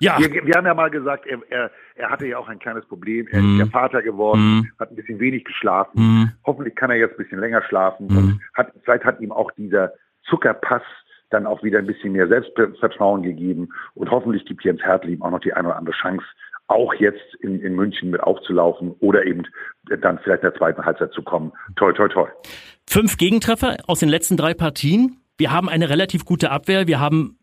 Ja. 0.00 0.16
Wir, 0.18 0.30
wir, 0.46 0.54
haben 0.54 0.66
ja 0.66 0.74
mal 0.74 0.90
gesagt, 0.90 1.26
er, 1.26 1.40
er, 1.50 1.70
er 1.96 2.10
hatte 2.10 2.26
ja 2.26 2.38
auch 2.38 2.48
ein 2.48 2.60
kleines 2.60 2.86
Problem. 2.86 3.26
Er 3.32 3.42
mm. 3.42 3.54
ist 3.54 3.66
ja 3.66 3.66
Vater 3.66 4.02
geworden, 4.02 4.60
mm. 4.60 4.68
hat 4.78 4.90
ein 4.90 4.96
bisschen 4.96 5.18
wenig 5.18 5.44
geschlafen. 5.44 6.00
Mm. 6.00 6.32
Hoffentlich 6.46 6.76
kann 6.76 6.90
er 6.90 6.98
jetzt 6.98 7.18
ein 7.18 7.24
bisschen 7.24 7.40
länger 7.40 7.62
schlafen 7.62 8.06
und 8.06 8.26
mhm. 8.26 8.40
hat, 8.54 8.72
vielleicht 8.84 9.04
hat 9.04 9.20
ihm 9.20 9.32
auch 9.32 9.50
dieser 9.52 9.92
Zuckerpass 10.28 10.82
dann 11.30 11.46
auch 11.46 11.62
wieder 11.62 11.78
ein 11.78 11.86
bisschen 11.86 12.12
mehr 12.12 12.28
Selbstvertrauen 12.28 13.22
gegeben 13.22 13.68
und 13.94 14.10
hoffentlich 14.10 14.44
gibt 14.44 14.64
Jens 14.64 14.82
Hertel 14.82 15.10
ihm 15.10 15.22
auch 15.22 15.30
noch 15.30 15.40
die 15.40 15.52
eine 15.52 15.68
oder 15.68 15.76
andere 15.76 15.96
Chance, 15.96 16.24
auch 16.68 16.94
jetzt 16.94 17.34
in, 17.40 17.60
in 17.60 17.74
München 17.74 18.10
mit 18.10 18.22
aufzulaufen 18.22 18.94
oder 19.00 19.26
eben 19.26 19.44
dann 20.02 20.18
vielleicht 20.18 20.42
in 20.42 20.50
der 20.50 20.58
zweiten 20.58 20.84
Halbzeit 20.84 21.12
zu 21.12 21.22
kommen. 21.22 21.52
Toll, 21.76 21.94
toll, 21.94 22.10
toll. 22.10 22.30
Fünf 22.86 23.16
Gegentreffer 23.16 23.76
aus 23.86 24.00
den 24.00 24.08
letzten 24.08 24.36
drei 24.36 24.54
Partien. 24.54 25.18
Wir 25.38 25.50
haben 25.50 25.68
eine 25.68 25.88
relativ 25.88 26.24
gute 26.24 26.50
Abwehr. 26.50 26.86
Wir 26.86 27.00
haben 27.00 27.38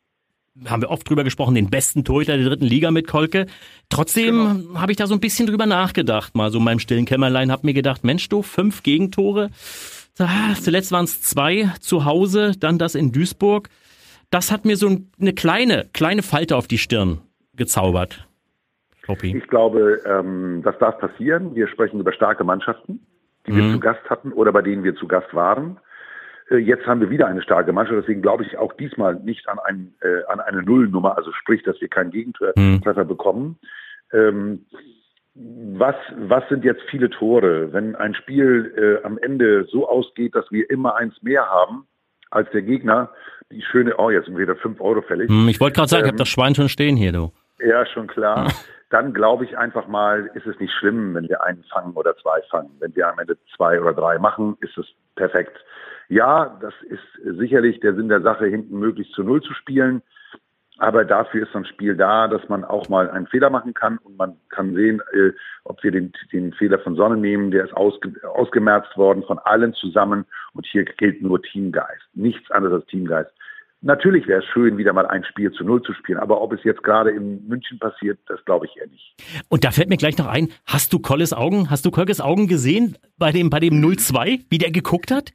haben 0.66 0.82
wir 0.82 0.90
oft 0.90 1.10
drüber 1.10 1.26
gesprochen, 1.26 1.56
den 1.56 1.70
besten 1.70 2.06
Torhüter 2.06 2.38
der 2.38 2.46
dritten 2.46 2.66
Liga 2.66 2.90
mit 2.90 3.08
Kolke. 3.08 3.46
Trotzdem 3.90 4.64
genau. 4.64 4.80
habe 4.80 4.92
ich 4.92 4.98
da 4.98 5.06
so 5.06 5.14
ein 5.14 5.20
bisschen 5.20 5.48
drüber 5.48 5.66
nachgedacht, 5.66 6.34
mal 6.34 6.50
so 6.50 6.60
in 6.60 6.64
meinem 6.64 6.80
stillen 6.80 7.06
Kämmerlein, 7.06 7.52
habe 7.52 7.68
mir 7.68 7.74
gedacht, 7.74 8.06
Mensch 8.06 8.30
du, 8.30 8.42
fünf 8.42 8.82
Gegentore. 8.82 9.50
Zuletzt 10.16 10.92
waren 10.92 11.06
es 11.06 11.22
zwei 11.22 11.72
zu 11.82 12.06
Hause, 12.06 12.54
dann 12.58 12.78
das 12.78 12.96
in 12.96 13.12
Duisburg. 13.12 13.70
Das 14.32 14.52
hat 14.52 14.66
mir 14.66 14.78
so 14.78 14.90
eine 15.20 15.34
kleine, 15.34 15.90
kleine 15.94 16.24
Falte 16.24 16.56
auf 16.56 16.68
die 16.68 16.78
Stirn 16.78 17.20
gezaubert. 17.56 18.28
Kloppi. 19.02 19.38
Ich 19.38 19.48
glaube, 19.48 20.02
ähm, 20.06 20.62
das 20.64 20.78
darf 20.80 20.98
passieren. 21.00 21.54
Wir 21.54 21.68
sprechen 21.68 22.00
über 22.00 22.12
starke 22.12 22.44
Mannschaften, 22.44 23.06
die 23.46 23.52
mhm. 23.52 23.58
wir 23.58 23.74
zu 23.74 23.80
Gast 23.80 24.10
hatten 24.10 24.32
oder 24.32 24.52
bei 24.52 24.62
denen 24.62 24.84
wir 24.84 24.96
zu 24.96 25.08
Gast 25.08 25.34
waren. 25.34 25.80
Äh, 26.50 26.58
jetzt 26.58 26.86
haben 26.88 27.02
wir 27.02 27.10
wieder 27.10 27.28
eine 27.28 27.42
starke 27.42 27.72
Mannschaft, 27.72 28.00
deswegen 28.02 28.22
glaube 28.22 28.44
ich 28.44 28.58
auch 28.58 28.74
diesmal 28.74 29.16
nicht 29.16 29.48
an, 29.48 29.60
ein, 29.60 29.94
äh, 30.02 30.24
an 30.28 30.40
eine 30.40 30.64
Nullnummer, 30.64 31.18
also 31.18 31.32
sprich, 31.34 31.62
dass 31.64 31.80
wir 31.82 31.88
keinen 31.88 32.12
Gegentreffer 32.12 33.04
mhm. 33.04 33.08
bekommen. 33.08 33.60
Ähm, 34.12 34.66
was, 35.36 35.96
was 36.16 36.48
sind 36.50 36.64
jetzt 36.64 36.82
viele 36.90 37.10
Tore? 37.10 37.74
Wenn 37.74 37.96
ein 37.96 38.16
Spiel 38.16 38.74
äh, 38.78 39.06
am 39.06 39.18
Ende 39.18 39.66
so 39.66 39.88
ausgeht, 39.88 40.34
dass 40.34 40.50
wir 40.50 40.70
immer 40.70 40.96
eins 40.96 41.22
mehr 41.22 41.46
haben 41.50 41.88
als 42.32 42.50
der 42.52 42.62
Gegner, 42.62 43.10
die 43.52 43.62
schöne, 43.62 43.98
oh, 43.98 44.10
jetzt 44.10 44.26
sind 44.26 44.38
wieder 44.38 44.56
fünf 44.56 44.80
Euro 44.80 45.02
fällig. 45.02 45.30
Hm, 45.30 45.50
ich 45.50 45.60
wollte 45.60 45.76
gerade 45.76 45.90
sagen, 45.90 46.04
ähm, 46.04 46.06
ich 46.08 46.12
habe 46.14 46.20
das 46.20 46.30
Schwein 46.30 46.56
schon 46.56 46.70
stehen 46.70 46.96
hier, 46.96 47.12
du. 47.12 47.32
Ja, 47.60 47.86
schon 47.86 48.08
klar. 48.08 48.52
Dann 48.90 49.14
glaube 49.14 49.44
ich 49.44 49.58
einfach 49.58 49.88
mal, 49.88 50.30
ist 50.36 50.46
es 50.46 50.58
nicht 50.60 50.74
schlimm, 50.74 51.16
wenn 51.16 51.28
wir 51.28 51.44
einen 51.44 51.64
fangen 51.66 51.94
oder 51.94 52.16
zwei 52.18 52.42
fangen. 52.50 52.70
Wenn 52.80 52.96
wir 52.96 53.10
am 53.10 53.20
Ende 53.20 53.38
zwei 53.56 53.80
oder 53.82 53.94
drei 53.94 54.20
machen, 54.20 54.56
ist 54.62 54.78
es 54.78 54.86
perfekt. 55.16 55.58
Ja, 56.08 56.58
das 56.62 56.74
ist 56.84 57.38
sicherlich 57.38 57.80
der 57.80 57.96
Sinn 57.96 58.10
der 58.10 58.22
Sache, 58.22 58.46
hinten 58.46 58.80
möglichst 58.80 59.14
zu 59.14 59.24
Null 59.24 59.42
zu 59.42 59.54
spielen. 59.54 60.02
Aber 60.78 61.06
dafür 61.06 61.44
ist 61.44 61.54
so 61.54 61.60
ein 61.60 61.66
Spiel 61.66 61.96
da, 61.96 62.28
dass 62.28 62.48
man 62.50 62.66
auch 62.66 62.90
mal 62.90 63.10
einen 63.10 63.28
Fehler 63.28 63.50
machen 63.50 63.74
kann 63.74 63.98
und 64.00 64.18
man 64.18 64.38
kann 64.50 64.76
sehen, 64.76 65.02
äh, 65.14 65.32
ob 65.64 65.82
wir 65.84 65.92
den, 65.92 66.12
den 66.34 66.52
Fehler 66.54 66.80
von 66.80 66.96
Sonne 66.96 67.16
nehmen. 67.16 67.52
Der 67.52 67.64
ist 67.64 67.74
ausge, 67.74 68.14
ausgemerzt 68.28 68.98
worden 68.98 69.24
von 69.24 69.40
allen 69.40 69.74
zusammen 69.74 70.26
und 70.54 70.66
hier 70.66 70.84
gilt 70.84 71.22
nur 71.22 71.42
Teamgeist. 71.42 72.04
Nichts 72.14 72.52
anderes 72.52 72.82
als 72.82 72.86
Teamgeist. 72.88 73.32
Natürlich 73.82 74.28
wäre 74.28 74.40
es 74.40 74.46
schön, 74.46 74.78
wieder 74.78 74.94
mal 74.94 75.06
ein 75.06 75.24
Spiel 75.26 75.52
zu 75.52 75.64
Null 75.64 75.82
zu 75.84 75.94
spielen, 75.94 76.18
aber 76.18 76.42
ob 76.42 76.54
es 76.54 76.64
jetzt 76.64 76.82
gerade 76.82 77.12
in 77.12 77.48
München 77.48 77.78
passiert, 77.78 78.18
das 78.26 78.44
glaube 78.46 78.66
ich 78.66 78.76
eher 78.78 78.88
nicht. 78.88 79.16
Und 79.48 79.64
da 79.64 79.70
fällt 79.70 79.90
mir 79.90 79.98
gleich 79.98 80.18
noch 80.18 80.28
ein, 80.28 80.50
hast 80.66 80.92
du 80.92 80.98
Kolles 80.98 81.34
Augen, 81.34 81.70
hast 81.70 81.86
du 81.86 81.92
Kolkes 81.92 82.20
Augen 82.20 82.48
gesehen 82.48 82.98
bei 83.20 83.32
dem, 83.32 83.50
bei 83.52 83.60
dem 83.60 83.76
0-2, 83.76 84.46
wie 84.50 84.58
der 84.58 84.72
geguckt 84.72 85.12
hat? 85.12 85.34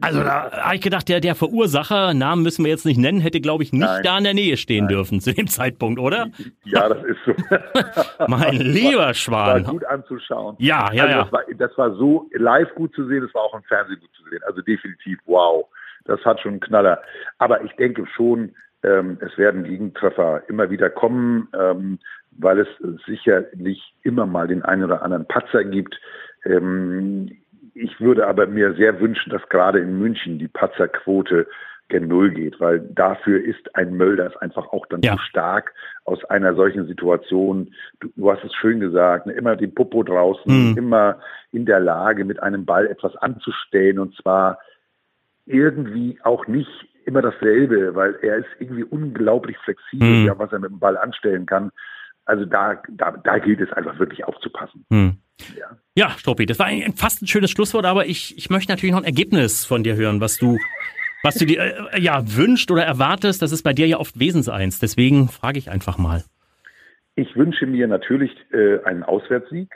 Also 0.00 0.20
da 0.20 0.50
habe 0.50 0.76
ich 0.76 0.80
gedacht, 0.80 1.08
der, 1.08 1.20
der 1.20 1.34
Verursacher, 1.34 2.14
Namen 2.14 2.42
müssen 2.42 2.64
wir 2.64 2.70
jetzt 2.70 2.86
nicht 2.86 2.98
nennen, 2.98 3.20
hätte 3.20 3.40
glaube 3.40 3.64
ich 3.64 3.72
nicht 3.72 3.82
Nein. 3.82 4.02
da 4.02 4.18
in 4.18 4.24
der 4.24 4.34
Nähe 4.34 4.56
stehen 4.56 4.86
Nein. 4.86 4.94
dürfen 4.94 5.20
zu 5.20 5.34
dem 5.34 5.46
Zeitpunkt, 5.46 6.00
oder? 6.00 6.28
Ja, 6.64 6.88
das 6.88 7.04
ist 7.04 7.18
so. 7.26 7.34
mein 8.28 8.56
lieber 8.56 9.12
Schwan. 9.12 9.64
War 9.64 9.72
gut 9.72 9.84
anzuschauen. 9.84 10.56
Ja, 10.58 10.90
ja, 10.92 11.04
also 11.04 11.16
ja. 11.16 11.22
Das 11.24 11.32
war, 11.32 11.42
das 11.54 11.78
war 11.78 11.94
so 11.96 12.30
live 12.32 12.74
gut 12.76 12.94
zu 12.94 13.06
sehen, 13.08 13.24
es 13.24 13.34
war 13.34 13.42
auch 13.42 13.54
im 13.54 13.62
Fernsehen 13.64 14.00
gut 14.00 14.10
zu 14.16 14.22
sehen. 14.30 14.40
Also 14.46 14.62
definitiv, 14.62 15.18
wow 15.26 15.66
das 16.04 16.24
hat 16.24 16.40
schon 16.40 16.52
einen 16.52 16.60
Knaller. 16.60 17.02
Aber 17.38 17.64
ich 17.64 17.72
denke 17.72 18.06
schon, 18.06 18.54
ähm, 18.82 19.18
es 19.20 19.36
werden 19.38 19.64
Gegentreffer 19.64 20.42
immer 20.48 20.70
wieder 20.70 20.90
kommen, 20.90 21.48
ähm, 21.58 21.98
weil 22.32 22.58
es 22.60 22.68
sicherlich 23.06 23.94
immer 24.02 24.26
mal 24.26 24.46
den 24.46 24.62
einen 24.62 24.84
oder 24.84 25.02
anderen 25.02 25.26
Patzer 25.26 25.64
gibt. 25.64 25.98
Ähm, 26.44 27.30
ich 27.74 28.00
würde 28.00 28.26
aber 28.26 28.46
mir 28.46 28.74
sehr 28.74 29.00
wünschen, 29.00 29.30
dass 29.30 29.48
gerade 29.48 29.80
in 29.80 29.98
München 29.98 30.38
die 30.38 30.48
Patzerquote 30.48 31.46
gen 31.88 32.08
Null 32.08 32.30
geht, 32.30 32.60
weil 32.60 32.80
dafür 32.80 33.44
ist 33.44 33.74
ein 33.76 33.94
Mölders 33.96 34.34
einfach 34.38 34.72
auch 34.72 34.86
dann 34.86 35.02
ja. 35.02 35.16
zu 35.16 35.22
stark 35.22 35.74
aus 36.04 36.24
einer 36.26 36.54
solchen 36.54 36.86
Situation. 36.86 37.74
Du, 38.00 38.08
du 38.16 38.30
hast 38.30 38.42
es 38.44 38.54
schön 38.54 38.80
gesagt, 38.80 39.26
ne, 39.26 39.34
immer 39.34 39.56
den 39.56 39.74
Popo 39.74 40.02
draußen, 40.02 40.70
mhm. 40.70 40.78
immer 40.78 41.18
in 41.52 41.66
der 41.66 41.80
Lage, 41.80 42.24
mit 42.24 42.42
einem 42.42 42.64
Ball 42.64 42.86
etwas 42.86 43.14
anzustellen 43.16 43.98
und 43.98 44.14
zwar 44.16 44.58
irgendwie 45.46 46.18
auch 46.22 46.46
nicht 46.46 46.70
immer 47.06 47.22
dasselbe, 47.22 47.94
weil 47.94 48.16
er 48.22 48.38
ist 48.38 48.48
irgendwie 48.58 48.84
unglaublich 48.84 49.56
flexibel, 49.58 50.08
mhm. 50.08 50.26
ja, 50.26 50.38
was 50.38 50.52
er 50.52 50.58
mit 50.58 50.70
dem 50.70 50.78
Ball 50.78 50.96
anstellen 50.96 51.46
kann. 51.46 51.70
Also 52.24 52.46
da, 52.46 52.82
da, 52.88 53.10
da 53.12 53.38
gilt 53.38 53.60
es 53.60 53.70
einfach 53.72 53.98
wirklich 53.98 54.24
aufzupassen. 54.24 54.86
Mhm. 54.88 55.18
Ja. 55.58 55.76
ja, 55.96 56.10
Struppi, 56.10 56.46
das 56.46 56.58
war 56.58 56.66
ein, 56.66 56.94
fast 56.94 57.20
ein 57.20 57.26
schönes 57.26 57.50
Schlusswort, 57.50 57.84
aber 57.84 58.06
ich, 58.06 58.38
ich 58.38 58.50
möchte 58.50 58.72
natürlich 58.72 58.92
noch 58.92 59.00
ein 59.00 59.06
Ergebnis 59.06 59.66
von 59.66 59.82
dir 59.82 59.96
hören, 59.96 60.20
was 60.20 60.38
du, 60.38 60.58
was 61.22 61.34
du 61.34 61.44
dir 61.44 61.92
äh, 61.92 62.00
ja 62.00 62.22
wünscht 62.36 62.70
oder 62.70 62.84
erwartest. 62.84 63.42
Das 63.42 63.52
ist 63.52 63.62
bei 63.62 63.72
dir 63.72 63.86
ja 63.86 63.98
oft 63.98 64.18
Wesenseins. 64.18 64.78
Deswegen 64.78 65.28
frage 65.28 65.58
ich 65.58 65.70
einfach 65.70 65.98
mal. 65.98 66.24
Ich 67.16 67.36
wünsche 67.36 67.66
mir 67.66 67.86
natürlich 67.88 68.32
äh, 68.52 68.82
einen 68.84 69.02
Auswärtssieg. 69.02 69.70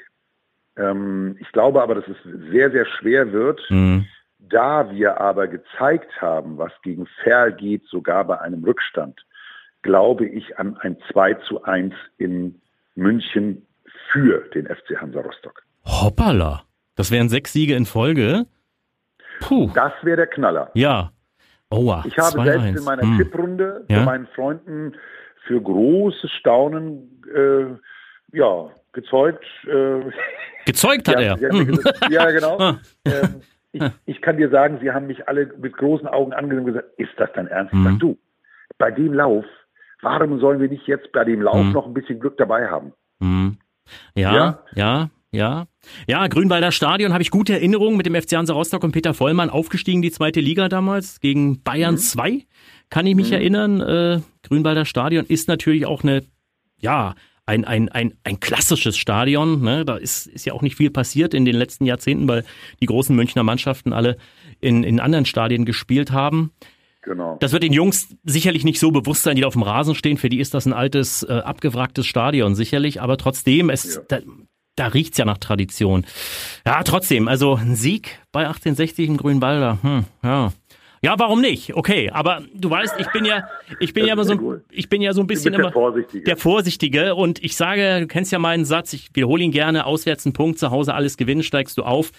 Ähm, 0.76 1.36
ich 1.40 1.50
glaube 1.52 1.82
aber, 1.82 1.96
dass 1.96 2.08
es 2.08 2.16
sehr, 2.50 2.70
sehr 2.70 2.86
schwer 2.86 3.32
wird. 3.32 3.60
Mhm 3.68 4.06
da 4.38 4.90
wir 4.90 5.20
aber 5.20 5.48
gezeigt 5.48 6.20
haben, 6.20 6.58
was 6.58 6.72
gegen 6.82 7.06
Ferl 7.22 7.52
geht, 7.52 7.84
sogar 7.86 8.24
bei 8.24 8.40
einem 8.40 8.64
Rückstand, 8.64 9.24
glaube 9.82 10.26
ich 10.26 10.58
an 10.58 10.76
ein 10.78 10.96
2 11.10 11.34
zu 11.34 11.64
1 11.64 11.94
in 12.18 12.60
München 12.94 13.66
für 14.10 14.48
den 14.54 14.66
FC 14.66 15.00
Hansa 15.00 15.20
Rostock. 15.20 15.62
Hoppala. 15.84 16.62
Das 16.94 17.10
wären 17.10 17.28
sechs 17.28 17.52
Siege 17.52 17.74
in 17.74 17.86
Folge. 17.86 18.46
Puh. 19.40 19.70
Das 19.74 19.92
wäre 20.02 20.16
der 20.16 20.26
Knaller. 20.26 20.70
Ja. 20.74 21.12
Oha, 21.70 22.02
ich 22.06 22.16
habe 22.18 22.42
selbst 22.42 22.64
1. 22.64 22.78
in 22.78 22.84
meiner 22.84 23.02
hm. 23.02 23.18
Tipprunde 23.18 23.84
ja? 23.88 24.02
meinen 24.02 24.26
Freunden 24.28 24.94
für 25.46 25.60
großes 25.60 26.30
Staunen 26.32 27.22
äh, 27.34 28.36
ja, 28.36 28.70
gezeugt. 28.92 29.44
Äh, 29.66 30.10
gezeugt 30.64 31.08
hat 31.08 31.20
er. 31.20 31.36
Hm. 31.36 31.78
Ja, 32.10 32.30
genau. 32.30 32.58
Ah. 32.60 32.78
ähm, 33.04 33.42
ich, 33.82 34.16
ich, 34.16 34.22
kann 34.22 34.36
dir 34.36 34.50
sagen, 34.50 34.78
sie 34.80 34.90
haben 34.90 35.06
mich 35.06 35.28
alle 35.28 35.52
mit 35.58 35.76
großen 35.76 36.06
Augen 36.06 36.32
angesehen 36.32 36.64
und 36.64 36.66
gesagt, 36.66 36.88
ist 36.98 37.12
das 37.16 37.30
dein 37.34 37.46
Ernst? 37.46 37.72
Mhm. 37.72 37.84
Sag, 37.84 37.98
du, 37.98 38.18
bei 38.78 38.90
dem 38.90 39.12
Lauf, 39.12 39.44
warum 40.02 40.38
sollen 40.40 40.60
wir 40.60 40.68
nicht 40.68 40.86
jetzt 40.86 41.12
bei 41.12 41.24
dem 41.24 41.42
Lauf 41.42 41.64
mhm. 41.64 41.72
noch 41.72 41.86
ein 41.86 41.94
bisschen 41.94 42.20
Glück 42.20 42.36
dabei 42.36 42.68
haben? 42.68 42.92
Mhm. 43.20 43.58
Ja, 44.14 44.34
ja, 44.34 44.58
ja, 44.74 45.10
ja. 45.30 45.66
Ja, 46.06 46.26
Grünwalder 46.26 46.72
Stadion 46.72 47.12
habe 47.12 47.22
ich 47.22 47.30
gute 47.30 47.54
Erinnerungen 47.54 47.96
mit 47.96 48.06
dem 48.06 48.14
FC 48.14 48.36
Hansa 48.36 48.54
Rostock 48.54 48.84
und 48.84 48.92
Peter 48.92 49.14
Vollmann 49.14 49.50
aufgestiegen, 49.50 50.02
die 50.02 50.10
zweite 50.10 50.40
Liga 50.40 50.68
damals 50.68 51.20
gegen 51.20 51.62
Bayern 51.62 51.94
mhm. 51.94 51.98
2. 51.98 52.46
Kann 52.90 53.06
ich 53.06 53.14
mich 53.14 53.28
mhm. 53.28 53.34
erinnern. 53.34 53.80
Äh, 53.80 54.20
Grünwalder 54.42 54.84
Stadion 54.84 55.24
ist 55.26 55.48
natürlich 55.48 55.86
auch 55.86 56.02
eine, 56.02 56.22
ja, 56.78 57.14
ein, 57.48 57.64
ein, 57.64 57.88
ein, 57.88 58.12
ein 58.24 58.40
klassisches 58.40 58.98
Stadion. 58.98 59.62
Ne? 59.62 59.86
Da 59.86 59.96
ist, 59.96 60.26
ist 60.26 60.44
ja 60.44 60.52
auch 60.52 60.60
nicht 60.60 60.76
viel 60.76 60.90
passiert 60.90 61.32
in 61.32 61.46
den 61.46 61.56
letzten 61.56 61.86
Jahrzehnten, 61.86 62.28
weil 62.28 62.44
die 62.80 62.86
großen 62.86 63.16
Münchner 63.16 63.42
Mannschaften 63.42 63.94
alle 63.94 64.18
in, 64.60 64.84
in 64.84 65.00
anderen 65.00 65.24
Stadien 65.24 65.64
gespielt 65.64 66.12
haben. 66.12 66.52
Genau. 67.00 67.38
Das 67.40 67.52
wird 67.52 67.62
den 67.62 67.72
Jungs 67.72 68.08
sicherlich 68.22 68.64
nicht 68.64 68.78
so 68.78 68.90
bewusst 68.90 69.22
sein, 69.22 69.34
die 69.34 69.40
da 69.40 69.48
auf 69.48 69.54
dem 69.54 69.62
Rasen 69.62 69.94
stehen. 69.94 70.18
Für 70.18 70.28
die 70.28 70.40
ist 70.40 70.52
das 70.52 70.66
ein 70.66 70.74
altes, 70.74 71.22
äh, 71.22 71.32
abgewracktes 71.32 72.04
Stadion 72.06 72.54
sicherlich. 72.54 73.00
Aber 73.00 73.16
trotzdem, 73.16 73.70
es, 73.70 73.94
ja. 73.94 74.02
da, 74.08 74.18
da 74.76 74.88
riecht's 74.88 75.16
ja 75.16 75.24
nach 75.24 75.38
Tradition. 75.38 76.04
Ja, 76.66 76.82
trotzdem, 76.82 77.28
also 77.28 77.54
ein 77.54 77.76
Sieg 77.76 78.18
bei 78.30 78.40
1860 78.40 79.08
in 79.08 79.16
Grünwalder. 79.16 79.78
Hm, 79.80 80.04
ja. 80.22 80.52
Ja, 81.02 81.14
warum 81.18 81.40
nicht? 81.40 81.74
Okay, 81.74 82.10
aber 82.10 82.42
du 82.54 82.70
weißt, 82.70 82.94
ich 82.98 83.06
bin 83.12 83.24
ja, 83.24 83.48
ich 83.78 83.94
bin 83.94 84.02
das 84.02 84.08
ja 84.08 84.12
immer 84.14 84.24
so, 84.24 84.56
ich 84.70 84.88
bin 84.88 85.00
ja 85.00 85.12
so 85.12 85.20
ein 85.20 85.26
bisschen 85.26 85.54
immer 85.54 85.64
der 85.64 85.72
Vorsichtige. 85.72 86.24
der 86.24 86.36
Vorsichtige 86.36 87.14
und 87.14 87.42
ich 87.42 87.56
sage, 87.56 88.00
du 88.00 88.06
kennst 88.06 88.32
ja 88.32 88.38
meinen 88.38 88.64
Satz, 88.64 88.92
ich 88.92 89.10
wiederhole 89.14 89.44
ihn 89.44 89.52
gerne, 89.52 89.86
auswärts 89.86 90.26
ein 90.26 90.32
Punkt, 90.32 90.58
zu 90.58 90.70
Hause 90.70 90.94
alles 90.94 91.16
gewinnen, 91.16 91.42
steigst 91.42 91.78
du 91.78 91.84
auf. 91.84 92.10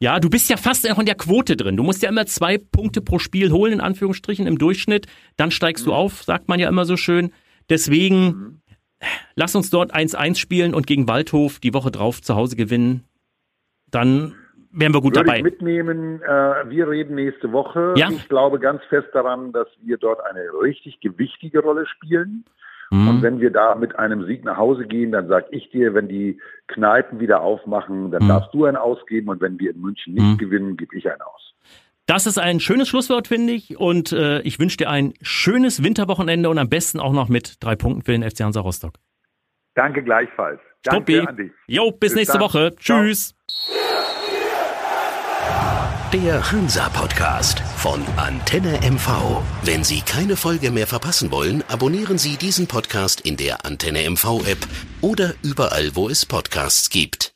Ja, 0.00 0.20
du 0.20 0.28
bist 0.28 0.50
ja 0.50 0.56
fast 0.56 0.88
noch 0.88 0.98
in 0.98 1.06
der 1.06 1.14
Quote 1.14 1.56
drin. 1.56 1.76
Du 1.76 1.82
musst 1.82 2.02
ja 2.02 2.10
immer 2.10 2.26
zwei 2.26 2.58
Punkte 2.58 3.00
pro 3.00 3.18
Spiel 3.18 3.52
holen, 3.52 3.74
in 3.74 3.80
Anführungsstrichen, 3.80 4.46
im 4.46 4.58
Durchschnitt. 4.58 5.06
Dann 5.36 5.50
steigst 5.50 5.86
mhm. 5.86 5.90
du 5.90 5.94
auf, 5.94 6.22
sagt 6.22 6.48
man 6.48 6.60
ja 6.60 6.68
immer 6.68 6.84
so 6.84 6.96
schön. 6.96 7.32
Deswegen, 7.70 8.24
mhm. 8.24 8.60
lass 9.34 9.54
uns 9.54 9.70
dort 9.70 9.94
1-1 9.94 10.36
spielen 10.36 10.74
und 10.74 10.86
gegen 10.86 11.08
Waldhof 11.08 11.58
die 11.58 11.72
Woche 11.72 11.90
drauf 11.90 12.20
zu 12.20 12.34
Hause 12.34 12.56
gewinnen. 12.56 13.04
Dann 13.90 14.34
wären 14.72 14.94
wir 14.94 15.00
gut 15.00 15.16
Würde 15.16 15.26
dabei. 15.26 15.38
Ich 15.38 15.44
mitnehmen, 15.44 16.22
äh, 16.22 16.68
wir 16.68 16.88
reden 16.88 17.14
nächste 17.14 17.52
Woche. 17.52 17.94
Ja? 17.96 18.08
Ich 18.10 18.28
glaube 18.28 18.58
ganz 18.58 18.82
fest 18.88 19.08
daran, 19.12 19.52
dass 19.52 19.68
wir 19.82 19.96
dort 19.98 20.20
eine 20.24 20.42
richtig 20.62 21.00
gewichtige 21.00 21.60
Rolle 21.60 21.86
spielen. 21.86 22.44
Mhm. 22.90 23.08
Und 23.08 23.22
wenn 23.22 23.40
wir 23.40 23.50
da 23.50 23.74
mit 23.74 23.98
einem 23.98 24.26
Sieg 24.26 24.44
nach 24.44 24.56
Hause 24.56 24.86
gehen, 24.86 25.12
dann 25.12 25.28
sag 25.28 25.46
ich 25.50 25.70
dir, 25.70 25.94
wenn 25.94 26.08
die 26.08 26.40
Kneipen 26.66 27.20
wieder 27.20 27.40
aufmachen, 27.40 28.10
dann 28.10 28.24
mhm. 28.24 28.28
darfst 28.28 28.52
du 28.52 28.64
einen 28.64 28.76
ausgeben. 28.76 29.28
Und 29.28 29.40
wenn 29.40 29.58
wir 29.58 29.70
in 29.70 29.80
München 29.80 30.14
nicht 30.14 30.24
mhm. 30.24 30.38
gewinnen, 30.38 30.76
gebe 30.76 30.96
ich 30.96 31.08
einen 31.10 31.22
aus. 31.22 31.54
Das 32.06 32.26
ist 32.26 32.38
ein 32.38 32.58
schönes 32.58 32.88
Schlusswort, 32.88 33.28
finde 33.28 33.52
ich. 33.52 33.78
Und 33.78 34.10
äh, 34.10 34.40
ich 34.40 34.58
wünsche 34.58 34.78
dir 34.78 34.90
ein 34.90 35.14
schönes 35.22 35.84
Winterwochenende 35.84 36.50
und 36.50 36.58
am 36.58 36.68
besten 36.68 36.98
auch 36.98 37.12
noch 37.12 37.28
mit 37.28 37.62
drei 37.62 37.76
Punkten 37.76 38.02
für 38.02 38.12
den 38.12 38.28
FC 38.28 38.40
Hansa 38.40 38.60
Rostock. 38.60 38.94
Danke 39.74 40.02
gleichfalls. 40.02 40.60
Danke 40.82 41.12
Stoppi. 41.12 41.28
an 41.28 41.36
dich. 41.36 41.52
Jo, 41.68 41.92
bis, 41.92 42.00
bis 42.00 42.14
nächste 42.16 42.38
dann. 42.38 42.42
Woche. 42.42 42.74
Tschüss. 42.76 43.36
Der 46.12 46.50
Hansa-Podcast 46.50 47.60
von 47.76 48.04
Antenne 48.16 48.80
MV. 48.82 49.42
Wenn 49.62 49.84
Sie 49.84 50.00
keine 50.00 50.34
Folge 50.34 50.72
mehr 50.72 50.88
verpassen 50.88 51.30
wollen, 51.30 51.62
abonnieren 51.68 52.18
Sie 52.18 52.36
diesen 52.36 52.66
Podcast 52.66 53.20
in 53.20 53.36
der 53.36 53.64
Antenne 53.64 54.10
MV-App 54.10 54.58
oder 55.02 55.34
überall, 55.42 55.94
wo 55.94 56.08
es 56.08 56.26
Podcasts 56.26 56.90
gibt. 56.90 57.32